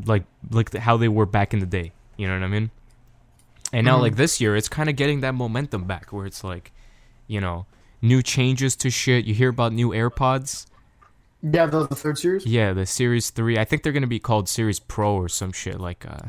[0.07, 1.92] like like the, how they were back in the day.
[2.16, 2.70] You know what I mean?
[3.72, 6.72] And now like this year, it's kind of getting that momentum back, where it's like,
[7.27, 7.66] you know,
[8.03, 9.25] new changes to shit.
[9.25, 10.66] You hear about new AirPods.
[11.42, 12.46] Yeah, the, the third series.
[12.46, 13.59] Yeah, the Series Three.
[13.59, 16.29] I think they're gonna be called Series Pro or some shit like uh,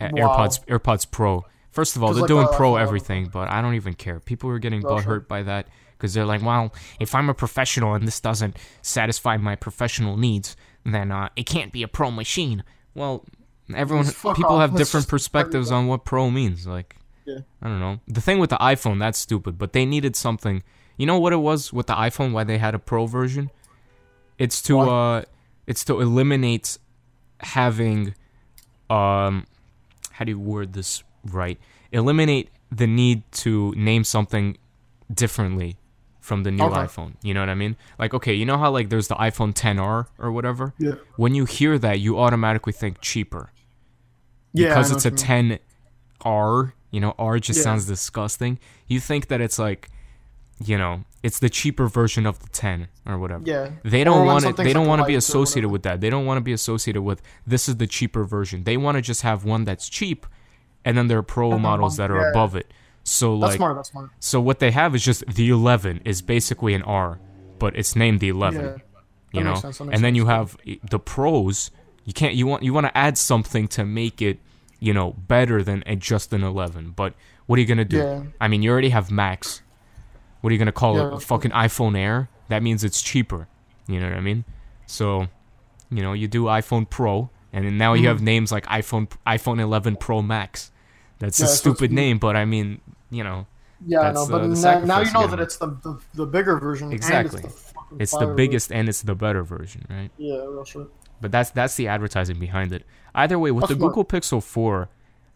[0.00, 0.08] Wow.
[0.10, 1.44] AirPods AirPods Pro.
[1.72, 4.18] First of all, they're like, doing uh, Pro uh, everything, but I don't even care.
[4.18, 5.20] People are getting Well, sure.
[5.20, 5.68] butthurt by that
[6.00, 10.56] because they're like, well, if I'm a professional and this doesn't satisfy my professional needs,
[10.84, 12.64] then uh, it can't be a Pro machine.
[12.94, 13.26] Well,
[13.74, 14.60] everyone, people off.
[14.62, 16.66] have Let's different perspectives on what Pro means.
[16.66, 17.40] Like, Yeah.
[17.60, 18.00] I don't know.
[18.08, 20.62] The thing with the iPhone, that's stupid, but they needed something.
[20.96, 22.32] You know what it was with the iPhone?
[22.32, 23.50] Why they had a Pro version?
[24.38, 25.22] It's to uh,
[25.66, 26.78] it's to eliminate
[27.40, 28.14] having,
[28.88, 29.46] um,
[30.12, 31.58] how do you word this right?
[31.92, 34.56] Eliminate the need to name something
[35.12, 35.76] differently
[36.20, 36.80] from the new Okay.
[36.80, 37.14] iPhone.
[37.22, 37.76] You know what I mean?
[37.98, 40.74] Like, okay, you know how like there's the iPhone 10R or whatever.
[40.78, 40.92] Yeah.
[41.16, 43.50] When you hear that, you automatically think cheaper
[44.52, 45.58] Yeah, because it's a what you mean.
[46.20, 47.62] 10R, you know, R just Yeah.
[47.64, 48.58] sounds disgusting.
[48.86, 49.88] You think that it's like,
[50.62, 53.42] you know, it's the cheaper version of the 10 or whatever.
[53.46, 53.70] Yeah.
[53.82, 54.56] They don't want it.
[54.56, 56.00] They don't want to be associated with that.
[56.00, 58.64] They don't want to be associated with this is the cheaper version.
[58.64, 60.26] They want to just have one that's cheap,
[60.84, 62.30] and then there are pro models that are Yeah.
[62.30, 62.70] above it.
[63.12, 63.76] So That's like, smart.
[63.76, 64.10] That's smart.
[64.20, 67.18] so what they have is just the 11 is basically an R,
[67.58, 68.76] but it's named the 11 Yeah.
[69.32, 70.56] you know sense, and then you have
[70.94, 71.70] the pros
[72.04, 74.38] you can't you want you want to add something to make it
[74.86, 77.14] you know better than just an 11 but
[77.46, 78.22] what are you gonna do Yeah.
[78.40, 79.62] i mean you already have max
[80.40, 83.46] what are you gonna call Yeah, it a fucking iphone air that means it's cheaper
[83.86, 84.44] you know what i mean
[84.86, 85.28] so
[85.90, 88.08] you know you do iphone pro and now you Mm-hmm.
[88.08, 90.70] have names like iphone iphone 11 pro max
[91.20, 93.46] that's Yeah, a stupid name but i mean you know
[93.86, 96.26] Yeah, I That's, know, uh, but the now, you know that it's the, the the
[96.26, 96.92] bigger version.
[96.92, 97.42] Exactly.
[97.44, 100.10] It's the, it's the biggest and it's the better version right.
[100.18, 100.86] Yeah, real shit.
[101.20, 102.84] But that's that's the advertising behind it.
[103.14, 103.94] Either way, with That's the smart.
[103.94, 104.88] Google Pixel 4,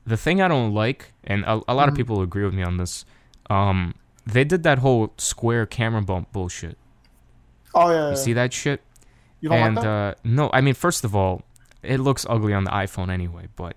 [0.06, 1.98] the thing I don't like, and a, a lot of Mhm.
[1.98, 3.04] people agree with me on this,
[3.50, 6.78] um, they did that whole square camera bump bullshit.
[7.74, 8.02] Oh yeah.
[8.04, 8.14] You yeah.
[8.14, 8.80] see that shit?
[9.40, 9.90] You don't and like that?
[9.90, 11.42] uh, no, I mean, first of all,
[11.82, 13.48] it looks ugly on the iPhone anyway.
[13.56, 13.76] But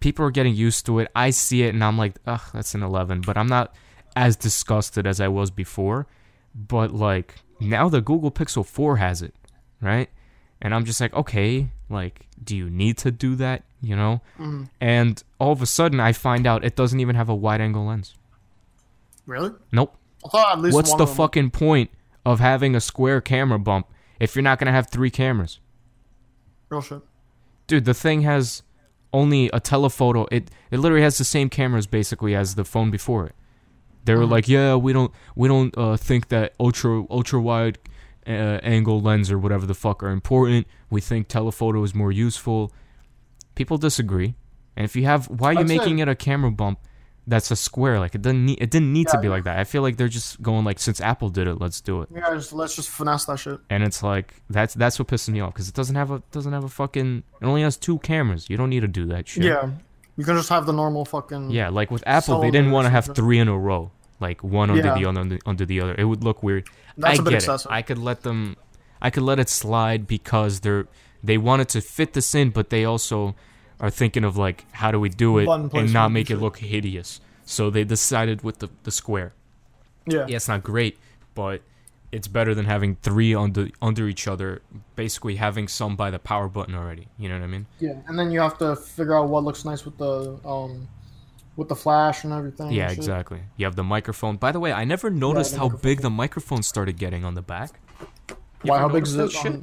[0.00, 1.10] people are getting used to it.
[1.14, 3.22] I see it, and I'm like, ugh, that's an 11.
[3.22, 3.74] But I'm not
[4.14, 6.06] as disgusted as I was before.
[6.54, 9.34] But like now, the Google Pixel 4 has it,
[9.80, 10.08] right?
[10.62, 13.64] And I'm just like, okay, like, do you need to do that?
[13.82, 14.22] You know?
[14.38, 14.70] Mhm.
[14.80, 18.14] And all of a sudden, I find out it doesn't even have a wide-angle lens.
[19.26, 19.50] Really?
[19.72, 19.96] Nope.
[20.24, 21.90] I thought at least What's the fucking point
[22.24, 23.86] of having a square camera bump
[24.18, 25.60] if you're not gonna have three cameras?
[26.68, 27.02] Real shit.
[27.68, 28.62] dude the thing has
[29.20, 33.22] only a telephoto it it literally has the same cameras basically as the phone before
[33.28, 33.34] it.
[34.04, 37.76] They were like yeah we don't we don't uh, think that ultra ultra wide
[38.26, 40.66] uh, angle lens or whatever the fuck are important.
[40.90, 42.60] We think telephoto is more useful.
[43.54, 44.34] People disagree.
[44.76, 46.78] And if you have why are you I'd say- making it a camera bump
[47.28, 49.32] that's a square like it doesn't need it didn't need to be yeah.
[49.34, 52.02] like that i feel like they're just going like since apple did it let's do
[52.02, 53.58] it Yeah, just, let's just finesse that shit.
[53.68, 56.52] and it's like that's that's what pisses me off because it doesn't have a doesn't
[56.52, 59.44] have a fucking it only has two cameras you don't need to do that shit
[59.44, 59.70] Yeah.
[60.16, 61.50] You can just have the normal fucking.
[61.50, 64.70] yeah like with apple they didn't want to have three in a row like one
[64.70, 64.94] under Yeah.
[64.94, 67.36] the other under, under the other it would look weird That's i a bit get
[67.42, 67.70] excessive.
[67.70, 68.56] it i could let them
[69.02, 70.86] i could let it slide because they're
[71.24, 73.34] they wanted to fit this in but they also
[73.80, 76.58] are thinking of like how do we do it Button and not make it look
[76.58, 79.32] hideous so they decided with the, the square
[80.06, 80.26] Yeah.
[80.28, 80.98] yeah, it's not great,
[81.34, 81.62] but
[82.12, 84.62] it's better than having three under under each other.
[84.94, 87.08] Basically, having some by the power button already.
[87.18, 87.66] You know what I mean?
[87.80, 87.94] Yeah.
[88.06, 90.88] And then you have to figure out what looks nice with the um,
[91.56, 92.70] with the flash and everything.
[92.70, 93.40] yeah, and exactly.
[93.56, 94.36] You have the microphone.
[94.36, 95.90] By the way, I never noticed the how microphone.
[95.90, 97.70] big the microphone started getting on the back.
[98.62, 98.78] You Why?
[98.78, 99.62] How big is it?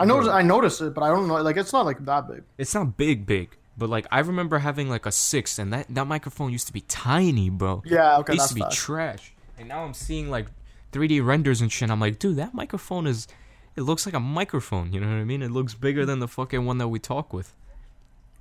[0.00, 0.30] I noticed.
[0.30, 1.34] I noticed it, but I don't know.
[1.42, 2.42] Like, it's not like that big.
[2.58, 6.06] It's not big, big, but like I remember having like a six, and that that
[6.06, 7.82] microphone used to be tiny, bro.
[7.84, 8.18] Yeah.
[8.18, 8.32] Okay.
[8.32, 10.46] it used that's to be trash, and now I'm seeing like
[10.92, 11.90] 3D renders and shit.
[11.90, 13.28] I'm like, dude, that microphone is.
[13.76, 14.92] It looks like a microphone.
[14.92, 15.42] You know what I mean?
[15.42, 17.54] It looks bigger than the fucking one that we talk with.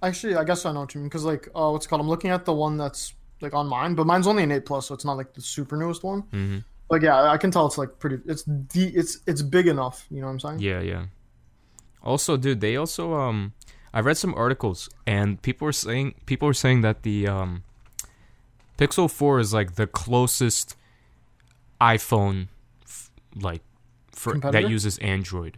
[0.02, 1.08] Actually, I guess I know what you mean.
[1.10, 2.02] Because like, uh, what's it called?
[2.02, 4.88] I'm looking at the one that's like on mine, but mine's only an eight plus,
[4.88, 6.22] so it's not like the super newest one.
[6.32, 6.58] hmm
[6.90, 8.18] But yeah, I can tell it's like pretty.
[8.26, 10.06] It's de- It's it's big enough.
[10.10, 10.60] You know what I'm saying?
[10.60, 11.06] Yeah, yeah.
[12.04, 13.54] Also, dude, they also um
[13.94, 17.64] I read some articles and people were saying people were saying that the um
[18.78, 20.78] Pixel 4 is like the closest
[21.82, 22.48] iPhone
[22.84, 23.62] f- like
[24.12, 25.58] for that uses Android.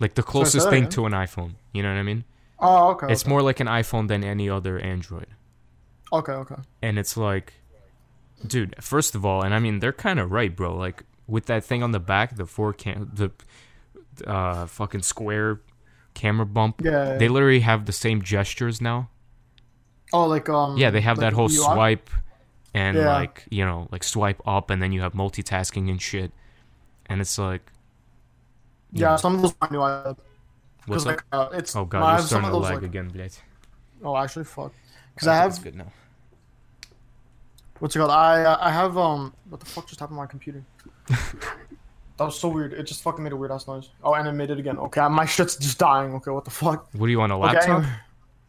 [0.00, 1.54] Like the closest thing to an iPhone.
[1.72, 2.24] You know what I mean?
[2.58, 3.06] Oh, okay.
[3.10, 3.30] It's okay.
[3.30, 5.26] more like an iPhone than any other Android.
[6.12, 6.56] Okay, okay.
[6.82, 7.54] and it's like,
[8.46, 8.76] dude.
[8.80, 10.76] First of all, and I mean they're kind of right, bro.
[10.76, 13.32] Like with that thing on the back, the four cam, the
[14.26, 15.60] uh, fucking square
[16.14, 16.80] camera bump.
[16.82, 17.16] Yeah.
[17.16, 19.10] They literally have the same gestures now.
[20.12, 20.76] Oh, like um.
[20.76, 22.10] Yeah, they have like that whole swipe,
[22.72, 23.12] and yeah.
[23.12, 26.32] like you know, like swipe up, and then you have multitasking and shit,
[27.06, 27.72] and it's like.
[28.92, 29.16] Yeah, know.
[29.16, 30.14] some of those I knew I.
[30.86, 33.32] What's like, uh, it's, oh god, I you're starting to lag like, again, blade.
[34.02, 34.72] Oh, actually, fuck.
[35.14, 35.62] Because I, I have.
[35.62, 35.90] good now.
[37.78, 38.10] What's it called?
[38.10, 39.34] I uh, I have um.
[39.48, 40.62] What the fuck just happened to my computer?
[42.24, 42.72] that was so weird.
[42.72, 43.90] It just fucking made a weird ass noise.
[44.02, 44.78] Oh, and it made it again.
[44.78, 46.14] Okay, my shit's just dying.
[46.14, 46.88] Okay, what the fuck?
[46.94, 47.68] What do you want a Okay, laptop?
[47.78, 47.92] anyway.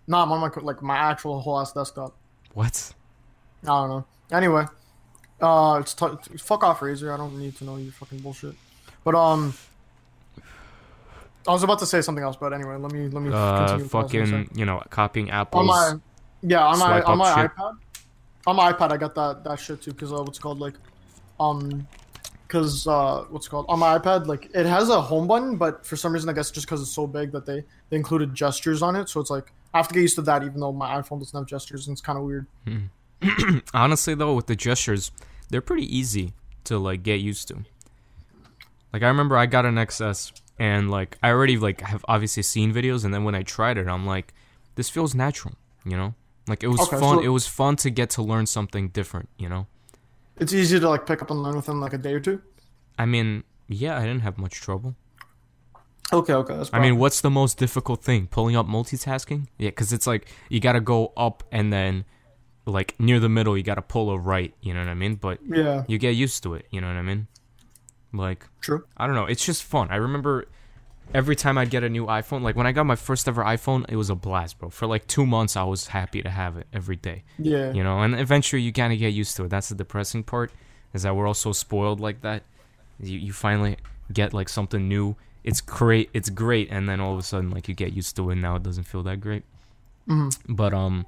[0.07, 2.15] Nah, I'm on my like my actual whole ass desktop.
[2.53, 2.93] What?
[3.63, 4.05] I don't know.
[4.31, 4.65] Anyway,
[5.41, 6.07] uh, it's t-
[6.37, 7.13] fuck off, Razer.
[7.13, 8.55] I don't need to know your fucking bullshit.
[9.03, 9.53] But um,
[11.47, 13.83] I was about to say something else, but anyway, let me let me Uh, continue.
[13.83, 14.31] with what I was gonna say.
[14.43, 15.61] fucking, you know, copying apples.
[15.61, 15.93] on my
[16.41, 17.51] yeah on my on my shit.
[17.51, 17.77] iPad.
[18.47, 20.75] On my iPad, I got that that shit too because uh, what's called like,
[21.39, 21.87] um,
[22.55, 25.85] because uh, what's it called on my iPad like it has a home button, but
[25.85, 28.81] for some reason I guess just because it's so big that they they included gestures
[28.81, 30.95] on it, so it's like I have to get used to that even though my
[31.01, 32.47] iPhone doesn't have gestures and it's kind of weird.
[33.73, 35.11] Honestly, though, with the gestures,
[35.49, 36.33] they're pretty easy
[36.65, 37.57] to like get used to.
[38.93, 42.73] Like I remember I got an XS and like I already like have obviously seen
[42.73, 44.33] videos, and then when I tried it, I'm like,
[44.75, 46.13] this feels natural, you know.
[46.47, 47.17] Like it was Okay, fun.
[47.17, 49.67] so- it was fun to get to learn something different, you know.
[50.37, 52.41] It's easy to like pick up and learn within like a day or two.
[52.97, 54.95] I mean, yeah, I didn't have much trouble.
[56.13, 56.55] Okay, okay.
[56.55, 58.27] That's I mean, what's the most difficult thing?
[58.27, 59.47] Pulling up multitasking?
[59.57, 62.05] Yeah, because it's like you gotta go up and then,
[62.65, 64.53] like near the middle, you gotta pull a right.
[64.61, 65.15] You know what I mean?
[65.15, 66.67] But yeah, you get used to it.
[66.69, 67.27] You know what I mean?
[68.13, 68.85] Like true.
[68.97, 69.25] I don't know.
[69.25, 69.89] It's just fun.
[69.89, 70.45] I remember
[71.13, 72.41] every time I'd get a new iPhone.
[72.41, 74.69] Like when I got my first ever iPhone, it was a blast, bro.
[74.69, 77.23] For like two months, I was happy to have it every day.
[77.37, 79.49] Yeah, You know, and eventually you kind of get used to it.
[79.49, 80.51] That's the depressing part,
[80.93, 82.43] is that we're all so spoiled like that.
[82.99, 83.77] You you finally
[84.11, 85.15] get like something new.
[85.43, 86.09] It's great.
[86.13, 88.33] It's great, and then all of a sudden, like you get used to it.
[88.33, 89.43] and Now it doesn't feel that great.
[90.07, 90.29] Hmm.
[90.47, 91.05] But um,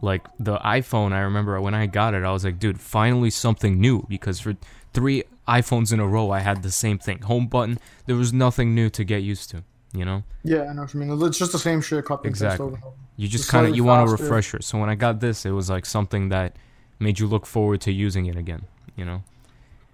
[0.00, 3.80] like the iPhone, I remember when I got it, I was like, dude, finally something
[3.80, 4.06] new.
[4.08, 4.56] Because for
[4.92, 7.20] three iPhones in a row, I had the same thing.
[7.22, 7.78] Home button.
[8.06, 9.64] There was nothing new to get used to.
[9.92, 10.24] You know.
[10.42, 10.62] yeah.
[10.62, 11.22] I know what you mean.
[11.22, 12.04] It's just the same shit.
[12.04, 12.66] Copy Exactly.
[12.66, 12.78] over.
[13.16, 14.60] You just Just kind of you want a refresher.
[14.60, 16.56] So when I got this, it was like something that
[16.98, 18.62] made you look forward to using it again.
[18.96, 19.22] You know.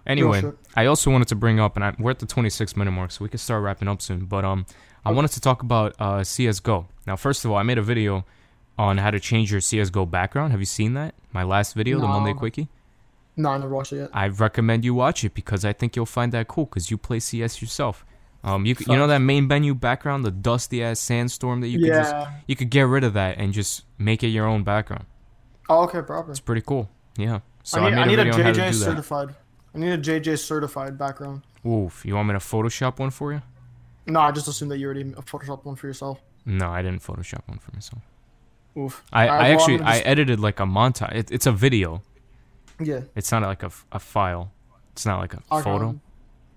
[0.07, 0.41] Anyway.
[0.75, 3.23] I also wanted to bring up, and I, we're at the 26 minute mark, so
[3.23, 4.25] we can start wrapping up soon.
[4.25, 4.65] But um,
[5.05, 6.87] I wanted to talk about uh, CS:GO.
[7.05, 8.25] Now, first of all, I made a video
[8.79, 10.51] on how to change your CS:GO background.
[10.51, 11.13] Have you seen that?
[11.31, 12.69] My last video, the Monday quickie.
[13.37, 14.09] No, I never watched it yet.
[14.13, 17.19] I recommend you watch it because I think you'll find that cool because you play
[17.19, 18.05] CS yourself.
[18.43, 21.87] Um, you you know that main menu background, the dusty ass sandstorm that you could
[21.93, 22.31] just Yeah.
[22.47, 25.05] you could get rid of that and just make it your own background.
[25.69, 26.31] Oh, okay, proper.
[26.31, 26.89] It's pretty cool.
[27.17, 27.39] Yeah.
[27.63, 28.73] So I need, I I need a a video on JJ do that.
[28.73, 29.35] certified.
[29.75, 31.43] I need a JJ certified background.
[31.65, 32.03] Oof.
[32.03, 33.41] You want me to Photoshop one for you?
[34.07, 36.19] No, I just assumed that you already photoshopped one for yourself.
[36.45, 38.01] No, I didn't Photoshop one for myself.
[38.75, 39.03] Oof.
[39.13, 41.13] I, Alright, I actually I'm I edited like a montage.
[41.13, 42.01] It, it's a video.
[42.85, 43.01] Yeah.
[43.15, 44.51] It's not like a, a file.
[44.93, 45.99] It's not like a photo.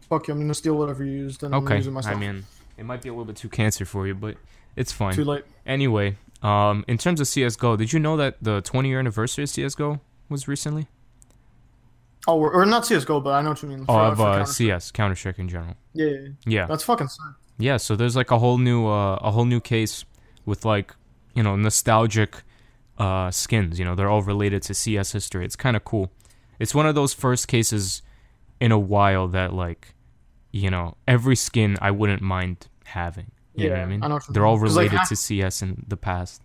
[0.08, 0.34] Fuck you.
[0.34, 1.76] I'm gonna steal whatever you used and I'm Okay.
[1.76, 2.16] use it myself.
[2.16, 2.44] I mean,
[2.76, 4.36] it might be a little bit too cancer for you, but
[4.76, 5.14] it's fine.
[5.14, 5.44] too late.
[5.66, 9.50] Anyway, um, in terms of CS:GO, did you know that the 20 year anniversary of
[9.50, 10.88] CS:GO was recently?
[12.26, 13.80] Oh, or, or not CS:GO, but I know what you mean.
[13.88, 15.74] Oh, For- of uh, Counter- CS, Counter Strike in general.
[15.92, 16.28] Yeah, yeah, yeah.
[16.46, 17.20] Yeah, That's fucking sick.
[17.58, 17.76] yeah.
[17.76, 20.04] So there's like a whole new, uh, a whole new case
[20.46, 20.94] with like,
[21.34, 22.42] you know, nostalgic
[22.98, 23.78] uh, skins.
[23.78, 25.44] You know, they're all related to CS history.
[25.44, 26.10] It's kind of cool.
[26.58, 28.02] It's one of those first cases
[28.60, 29.94] in a while that like,
[30.52, 33.30] you know, every skin I wouldn't mind having.
[33.56, 34.02] You know what I Yeah, mean?
[34.04, 36.42] I know they're all 'Cause, like, related to CS in the past.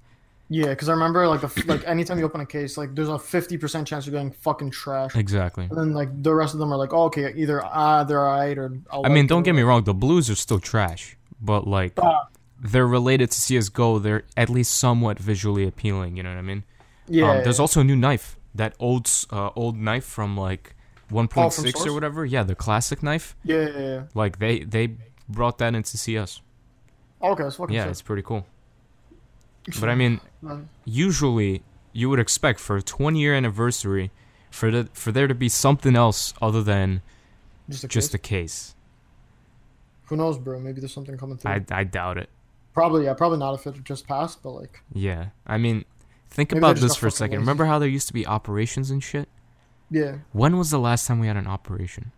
[0.52, 3.20] Yeah, because I remember like the like anytime you open a case, like there's a
[3.20, 5.16] fifty percent chance you're getting fucking trash.
[5.16, 5.66] Exactly.
[5.70, 8.58] And then like the rest of them are like, oh, okay, either ah they're alright
[8.58, 9.84] or I'll I mean, don't get me wrong.
[9.84, 12.28] The blues are still trash, but like Ah,
[12.60, 14.00] they're related to CS:GO.
[14.00, 16.18] They're at least somewhat visually appealing.
[16.18, 16.64] You know what I mean?
[17.08, 17.32] yeah.
[17.32, 18.38] Um, there's also a new knife.
[18.56, 20.76] That old uh, old knife from like
[21.12, 22.26] 1.6 or whatever.
[22.26, 23.36] Yeah, the classic knife.
[23.44, 24.02] yeah, yeah, yeah.
[24.14, 26.42] Like they they brought that into CS.
[27.22, 27.92] Okay, that's fucking Yeah, sick.
[27.92, 28.46] it's pretty cool.
[29.80, 34.12] But I mean, Um, usually you would expect for a 20 year anniversary
[34.50, 37.02] for the for there to be something else other than
[37.70, 38.16] just a just case.
[38.16, 38.76] a case.
[40.06, 40.60] Who knows, bro?
[40.60, 41.52] Maybe there's something coming through.
[41.52, 42.30] I I doubt it.
[42.74, 45.86] Probably, yeah, probably not if it just passed, but like, Yeah, I mean,
[46.30, 47.40] think about this for a second.
[47.40, 49.28] Remember how there used to be operations and shit?
[49.90, 50.18] yeah.
[50.34, 52.12] When was the last time we had an operation?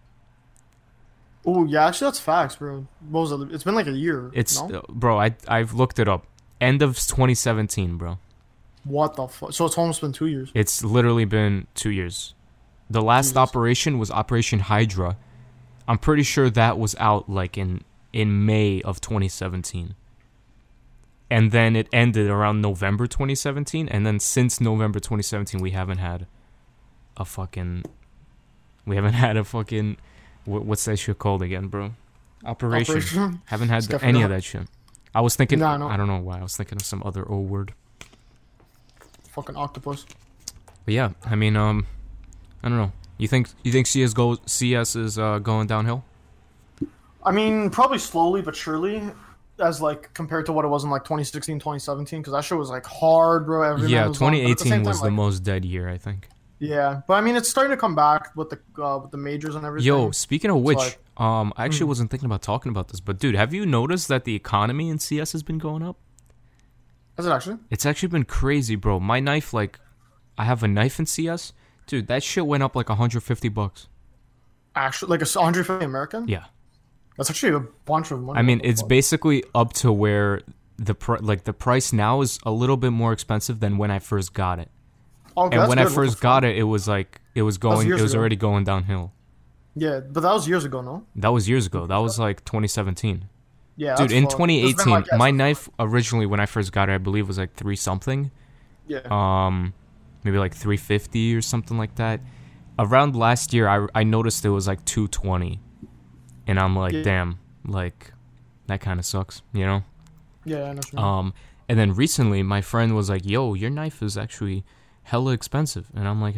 [1.45, 2.85] Oh, yeah, actually, that's facts, bro.
[3.09, 3.51] Was it?
[3.51, 4.29] It's been like a year.
[4.33, 4.79] It's no?
[4.79, 5.19] uh, bro.
[5.19, 6.27] I I've looked it up.
[6.59, 8.19] End of 2017, bro.
[8.83, 9.51] What the fuck?
[9.53, 10.51] So it's almost been two years.
[10.53, 12.35] It's literally been two years.
[12.89, 13.37] The last Jesus.
[13.37, 15.17] operation was Operation Hydra.
[15.87, 17.83] I'm pretty sure that was out like in
[18.13, 19.95] in May of 2017.
[21.31, 26.27] And then it ended around November 2017, and then since November 2017, we haven't had
[27.15, 27.85] a fucking,
[28.85, 29.95] we haven't had a fucking,
[30.43, 31.91] wh- what's that shit called again, bro?
[32.43, 32.91] Operation.
[32.95, 33.41] Operation?
[33.45, 34.67] Haven't had any of that shit.
[35.13, 35.93] I was thinking, No, I.
[35.93, 36.39] I don't know why.
[36.39, 37.73] I was thinking of some other old word.
[39.29, 40.05] Fucking octopus.
[40.83, 41.85] But yeah, I mean, um,
[42.63, 42.91] I don't know.
[43.17, 46.03] You think you think CS:GO CS is uh, going downhill?
[47.23, 49.03] I mean, probably slowly but surely,
[49.61, 52.69] as like compared to what it was in like 2016, 2017, because that shit was
[52.69, 53.61] like hard, bro.
[53.63, 55.97] Every yeah, man was on, the 2018 was time, the like- most dead year, I
[55.97, 56.27] think.
[56.59, 59.55] Yeah, but I mean, it's starting to come back with the uh, with the majors
[59.55, 59.87] and everything.
[59.87, 61.89] Yo, speaking of which, like- um, I actually Mhm.
[61.89, 64.99] wasn't thinking about talking about this, but dude, have you noticed that the economy in
[64.99, 65.97] CS has been going up?
[67.17, 67.57] is it actually?
[67.69, 68.99] It's actually been crazy, bro.
[68.99, 69.79] My knife, like,
[70.37, 71.53] I have a knife in CS,
[71.85, 72.07] dude.
[72.07, 73.87] That shit went up like 150 bucks.
[74.75, 76.27] Actually, like a 150 American?
[76.27, 76.45] Yeah.
[77.21, 78.39] That's actually a bunch of money.
[78.39, 80.41] I mean, it's basically up to where
[80.77, 83.99] the pr- like the price now is a little bit more expensive than when I
[83.99, 84.69] first got it.
[85.37, 85.91] Okay, and when I good.
[85.91, 88.19] The first got it, it was like it was going, years it was ago.
[88.19, 89.13] already going downhill.
[89.75, 91.05] Yeah, but that was years ago, no?
[91.15, 91.85] That was years ago.
[91.87, 93.25] That was like 2017.
[93.77, 94.31] Yeah, Dude, in fucked.
[94.33, 97.75] 2018, like- my knife originally when I first got it, I believe was like three
[97.77, 98.31] something.
[98.87, 98.99] Yeah.
[99.09, 99.73] Um,
[100.23, 102.19] maybe like 350 or something like that.
[102.79, 105.59] Around last year, I I noticed it was like 220,
[106.47, 107.03] and I'm like, Yeah.
[107.03, 108.13] damn, like
[108.67, 109.83] that kind of sucks, you know.
[110.45, 111.01] yeah, I know.
[111.01, 111.33] Um,
[111.69, 114.63] and then recently, my friend was like, "Yo, your knife is actually
[115.03, 116.35] hella expensive," and I'm like,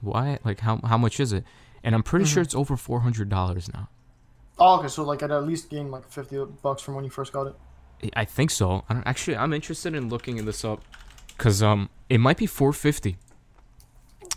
[0.00, 0.38] "Why?
[0.44, 1.44] Like, how how much is it?"
[1.84, 2.32] And I'm pretty Mm-hmm.
[2.34, 3.88] sure it's over four hundred dollars now.
[4.58, 7.32] oh, okay, so like I'd at least gained like 50 bucks from when you first
[7.32, 7.54] got it.
[8.16, 8.84] I- think so.
[8.88, 10.82] I don't, actually, I'm interested in looking this up,
[11.38, 13.16] cause um, it might be four fifty.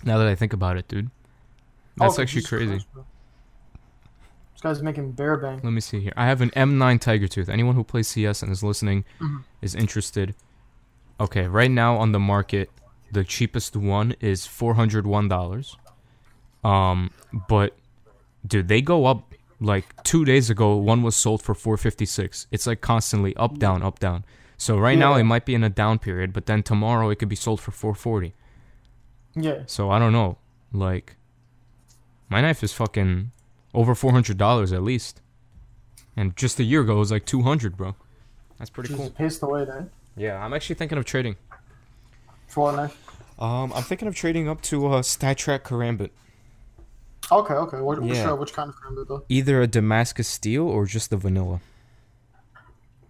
[0.04, 1.10] Now that I think about it, dude,
[1.98, 2.68] that's Okay, actually Jesus crazy.
[2.94, 3.08] Christ.
[4.56, 5.60] This guy's making bear bang.
[5.64, 6.14] Let me see here.
[6.16, 7.50] I have an M9 Tiger Tooth.
[7.50, 9.44] Anyone who plays CS and is listening Mhm.
[9.62, 10.34] is interested.
[11.20, 12.70] Okay, right now on the market,
[13.12, 15.78] the cheapest one is four hundred one dollars.
[16.64, 17.12] Um,
[17.48, 17.76] but
[18.48, 19.34] dude, they go up.
[19.62, 22.46] Like two days ago, one was sold for four fifty six.
[22.52, 24.26] It's like constantly up, down, up, down.
[24.58, 27.30] So right now it might be in a down period, but then tomorrow it could
[27.30, 28.34] be sold for four forty.
[29.34, 29.64] Yeah.
[29.66, 30.38] So I don't know.
[30.74, 31.16] Like,
[32.30, 33.32] my knife is fucking
[33.76, 35.22] over four hundred dollars at least,
[36.18, 37.96] and just a year ago it was like two hundred, bro.
[38.58, 39.10] That's pretty Just cool.
[39.12, 39.90] paced away then.
[40.18, 41.36] Yeah, I'm actually thinking of trading.
[42.48, 42.96] For what?
[43.38, 46.10] Um, I'm thinking of trading up to uh, StatTrak Karambit.
[47.32, 47.82] Okay, okay.
[47.82, 48.32] What, which, Yeah.
[48.32, 49.24] uh, which kind of karambit though?
[49.30, 51.60] Either a Damascus steel or just the vanilla.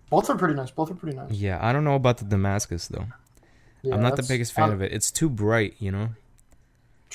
[0.10, 0.72] Both are pretty nice.
[0.72, 1.32] Both are pretty nice.
[1.32, 3.06] Yeah, I don't know about the Damascus though.
[3.82, 4.92] Yeah, I'm not the biggest fan I- of it.
[4.94, 6.10] It's too bright, you know.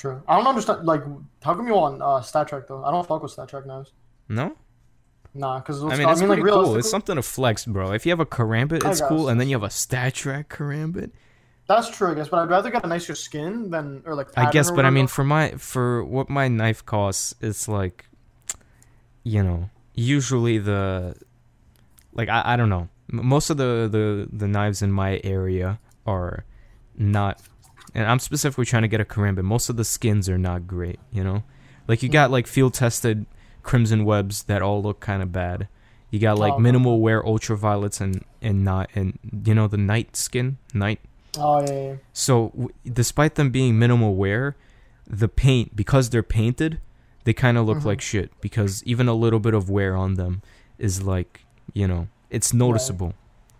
[0.01, 0.23] True.
[0.27, 0.85] I don't understand.
[0.85, 1.03] Like,
[1.43, 2.83] how come you want uh, StatTrak though?
[2.83, 3.93] I don't fuck with StatTrak knives.
[4.27, 4.55] No,
[5.33, 6.75] Nah, because I mean it's pretty cool.
[6.75, 7.93] It's something to flex, bro.
[7.93, 11.11] If you have a Karambit, it's cool, and then you have a StatTrak Karambit.
[11.67, 12.27] That's true, I guess.
[12.27, 14.27] But I'd rather get a nicer skin than or like.
[14.35, 18.05] I guess, but I mean, for my for what my knife costs, it's like,
[19.23, 21.15] you know, usually the,
[22.11, 26.43] like I, I don't know, most of the the the knives in my area are
[26.97, 27.39] not,
[27.93, 29.43] and I'm specifically trying to get a Karambit.
[29.43, 31.43] Most of the skins are not great, you know,
[31.87, 33.25] like you got like field tested
[33.63, 35.67] crimson webs that all look kind of bad.
[36.09, 40.15] You got like Oh, minimal wear ultraviolets and and not and you know the night
[40.17, 40.99] skin night
[41.37, 41.95] Oh yeah, yeah.
[42.11, 44.57] so, w- despite them being minimal wear,
[45.07, 46.81] the paint because they're painted,
[47.23, 47.85] they kind of look Mhm.
[47.85, 50.41] like shit because even a little bit of wear on them
[50.77, 53.13] is like, you know, it's noticeable,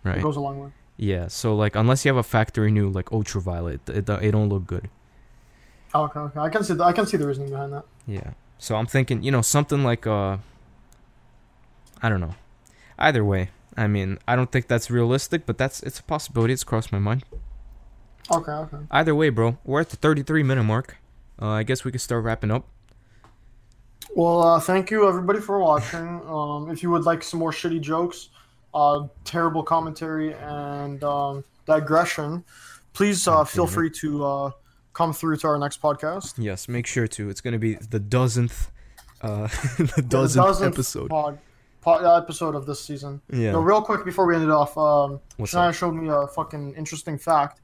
[0.04, 0.18] It right?
[0.18, 0.68] It goes a long way.
[1.02, 1.26] Yeah.
[1.26, 4.68] So like unless you have a factory new like ultraviolet, it, it, it don't look
[4.68, 4.88] good.
[5.94, 6.38] Oh, okay, okay.
[6.38, 6.74] I can see.
[6.74, 7.84] The, I can see the reasoning behind that.
[8.06, 8.34] Yeah.
[8.58, 10.36] So I'm thinking, you know, something like uh
[12.00, 12.36] I don't know.
[13.00, 16.52] Either way, I mean, I don't think that's realistic, but that's it's a possibility.
[16.52, 17.24] It's crossed my mind.
[18.30, 18.76] Okay, okay.
[18.92, 20.98] Either way, bro, we're at the 33 minute mark.
[21.40, 22.68] Uh, I guess we can start wrapping up.
[24.14, 26.22] Well, uh, thank you everybody for watching.
[26.28, 28.28] Um, if you would like some more shitty jokes,
[28.74, 32.44] uh, terrible commentary, and um, digression,
[32.92, 33.70] please uh, feel Mhm.
[33.74, 34.50] free to uh,
[34.92, 36.34] come through to our next podcast.
[36.38, 37.28] Yes, make sure to.
[37.30, 38.70] It's gonna be the dozenth,
[39.22, 39.46] uh,
[39.78, 41.08] the The dozenth, episode.
[41.10, 41.38] pod,
[41.80, 43.20] pod, uh, episode of this season.
[43.30, 43.52] Yeah.
[43.52, 46.74] No, real quick before we end it off, um, What's Shania showed me a fucking
[46.74, 47.60] interesting fact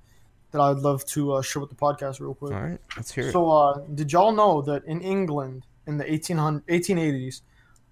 [0.50, 2.52] that I'd love to uh, share with the podcast real quick.
[2.54, 3.32] All right, let's hear it.
[3.32, 7.42] So, uh, did y'all know that in England in the 1800, 1880s,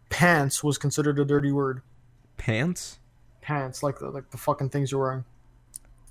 [0.09, 1.83] pants was considered a dirty word?
[2.39, 2.99] Pants?
[3.47, 5.25] Pants, like the like the fucking things you're wearing.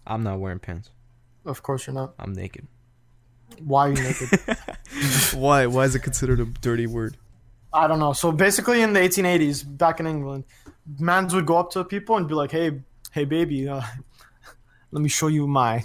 [0.07, 0.89] I'm not wearing pants.
[1.43, 2.13] Of course you're not.
[2.17, 2.65] I'm naked.
[3.59, 4.39] Why are you naked?
[5.33, 5.65] Why?
[5.65, 7.17] Why is it considered a dirty word?
[7.73, 8.13] I don't know.
[8.13, 10.45] So basically, in the 1880s, back in England,
[10.97, 12.79] mans would go up to people and be like, "Hey,
[13.11, 13.81] hey, baby, uh,
[14.91, 15.83] let me show you my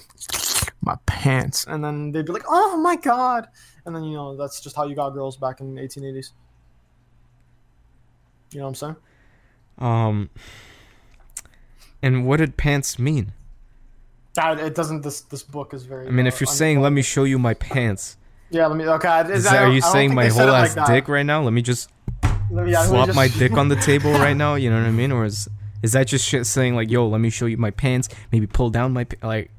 [0.81, 3.49] my pants," and then they'd be like, "Oh my god!"
[3.85, 6.31] And then you know that's just how you got girls back in the 1880s.
[8.53, 8.97] You know what I'm saying?
[9.79, 10.31] Um.
[12.03, 13.33] And what did pants mean?
[14.35, 15.03] That it doesn't.
[15.03, 16.07] This this book is very.
[16.07, 18.17] I mean, uh, if you're saying, "Let me show you my pants,"
[18.51, 18.87] Yeah, let me.
[18.87, 19.21] Okay.
[19.33, 21.43] is that, are you saying my whole it like ass dick right now?
[21.43, 21.91] Let me just
[22.51, 24.55] Let me- yeah, flop just- my dick on the table right now.
[24.55, 25.11] You know what I mean?
[25.13, 25.49] Or is
[25.83, 28.09] is that just shit saying like, "Yo, let me show you my pants"?
[28.33, 29.51] Maybe pull down my like.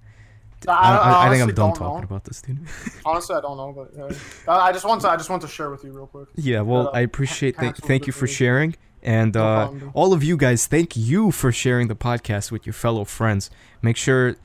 [0.68, 2.04] I, I, I think I'm done talking know.
[2.04, 2.60] about this, dude.
[3.06, 4.00] Honestly, I don't know, but
[4.48, 5.10] uh, I just want to.
[5.10, 6.28] I just want to share with you real quick.
[6.36, 7.58] Yeah, well, Uh, I appreciate.
[7.58, 11.96] thank you for sharing, and uh, all of you guys, thank you for sharing the
[11.96, 13.50] podcast with your fellow friends.
[13.82, 14.36] Make sure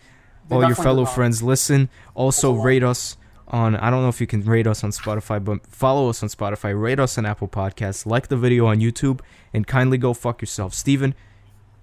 [0.51, 1.89] all your fellow friends listen.
[2.15, 2.65] Also, That's a lot.
[2.65, 3.17] rate us
[3.49, 3.77] on.
[3.77, 6.81] I don't know if you can rate us on Spotify, but follow us on Spotify.
[6.81, 8.07] Rate us on Apple Podcasts.
[8.07, 9.21] Like the video on YouTube,
[9.53, 11.15] and kindly go fuck yourself, Steven,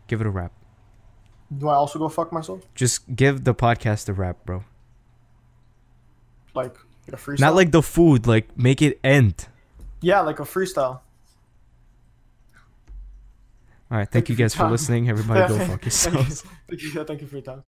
[0.07, 0.51] Give it a rap.
[1.55, 2.61] Do I also go fuck myself?
[2.75, 4.63] Just give the podcast a rap, bro.
[6.53, 6.75] Like,
[7.07, 7.39] like a freestyle?
[7.39, 8.27] Not like the food.
[8.27, 9.47] Like make it end.
[10.01, 10.99] yeah, like a freestyle.
[13.93, 14.09] All right.
[14.09, 15.07] Thank Thank you you for guys for listening.
[15.07, 16.41] Everybody go fuck yourselves.
[16.67, 17.61] Thank you, thank you for your time.